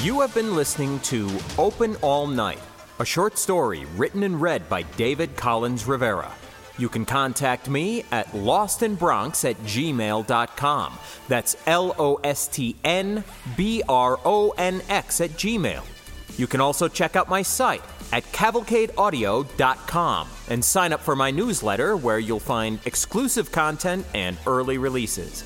You 0.00 0.20
have 0.20 0.34
been 0.34 0.54
listening 0.54 1.00
to 1.00 1.30
Open 1.58 1.96
All 1.96 2.26
Night, 2.26 2.60
a 2.98 3.04
short 3.04 3.38
story 3.38 3.84
written 3.96 4.22
and 4.22 4.40
read 4.40 4.68
by 4.68 4.82
David 4.82 5.36
Collins 5.36 5.86
Rivera. 5.86 6.32
You 6.78 6.88
can 6.88 7.04
contact 7.04 7.68
me 7.68 8.04
at 8.12 8.28
lostinbronx 8.28 9.50
at 9.50 9.56
gmail.com. 9.58 10.98
That's 11.26 11.56
L 11.66 11.94
O 11.98 12.14
S 12.22 12.46
T 12.48 12.76
N 12.84 13.24
B 13.56 13.82
R 13.88 14.18
O 14.24 14.54
N 14.56 14.80
X 14.88 15.20
at 15.20 15.30
gmail. 15.30 15.82
You 16.38 16.46
can 16.46 16.60
also 16.60 16.86
check 16.86 17.16
out 17.16 17.28
my 17.28 17.42
site 17.42 17.82
at 18.12 18.22
cavalcadeaudio.com 18.32 20.28
and 20.48 20.64
sign 20.64 20.92
up 20.92 21.00
for 21.00 21.16
my 21.16 21.32
newsletter 21.32 21.96
where 21.96 22.20
you'll 22.20 22.38
find 22.38 22.78
exclusive 22.86 23.50
content 23.52 24.06
and 24.14 24.38
early 24.46 24.78
releases. 24.78 25.42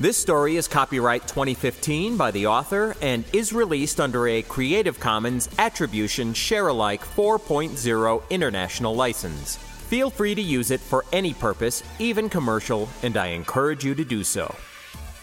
This 0.00 0.16
story 0.16 0.56
is 0.56 0.68
copyright 0.68 1.26
2015 1.26 2.16
by 2.16 2.30
the 2.30 2.46
author 2.46 2.94
and 3.00 3.24
is 3.32 3.52
released 3.52 4.00
under 4.00 4.28
a 4.28 4.42
Creative 4.42 4.98
Commons 4.98 5.48
Attribution 5.58 6.34
Sharealike 6.34 7.00
4.0 7.00 8.22
international 8.30 8.94
license. 8.94 9.58
Feel 9.88 10.10
free 10.10 10.34
to 10.34 10.42
use 10.42 10.70
it 10.70 10.80
for 10.80 11.06
any 11.14 11.32
purpose, 11.32 11.82
even 11.98 12.28
commercial, 12.28 12.90
and 13.02 13.16
I 13.16 13.28
encourage 13.28 13.82
you 13.86 13.94
to 13.94 14.04
do 14.04 14.22
so. 14.22 14.54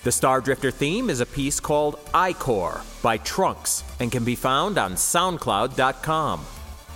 The 0.04 0.12
Star 0.12 0.42
Drifter 0.42 0.72
theme 0.72 1.12
is 1.12 1.20
a 1.20 1.26
piece 1.28 1.60
called 1.60 2.00
I-Core 2.16 2.82
by 3.04 3.18
Trunks 3.18 3.84
and 4.00 4.12
can 4.12 4.24
be 4.24 4.34
found 4.34 4.80
on 4.80 4.96
SoundCloud.com. 4.96 6.44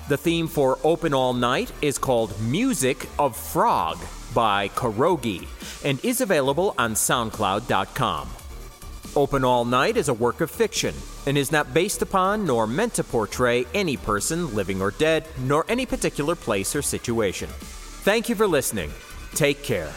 The 0.08 0.18
theme 0.18 0.48
for 0.48 0.80
Open 0.84 1.14
All 1.14 1.34
Night 1.36 1.72
is 1.84 2.00
called 2.00 2.42
Music 2.42 3.08
of 3.20 3.38
Frog 3.38 4.00
by 4.34 4.70
Karogi 4.70 5.48
and 5.86 6.04
is 6.04 6.22
available 6.22 6.74
on 6.80 6.96
SoundCloud.com. 6.96 8.30
Open 9.16 9.46
All 9.46 9.66
Night 9.66 9.96
is 9.96 10.10
a 10.10 10.14
work 10.16 10.42
of 10.42 10.50
fiction 10.50 10.96
and 11.26 11.38
is 11.38 11.52
not 11.52 11.74
based 11.74 12.02
upon 12.02 12.46
nor 12.46 12.68
meant 12.68 12.94
to 12.96 13.04
portray 13.04 13.66
any 13.74 13.98
person, 13.98 14.54
living 14.56 14.82
or 14.82 14.92
dead, 14.92 15.26
nor 15.40 15.66
any 15.70 15.86
particular 15.86 16.36
place 16.36 16.76
or 16.76 16.82
situation. 16.82 17.50
Thank 18.04 18.30
you 18.30 18.36
for 18.36 18.48
listening. 18.48 18.92
Take 19.36 19.64
care. 19.64 19.92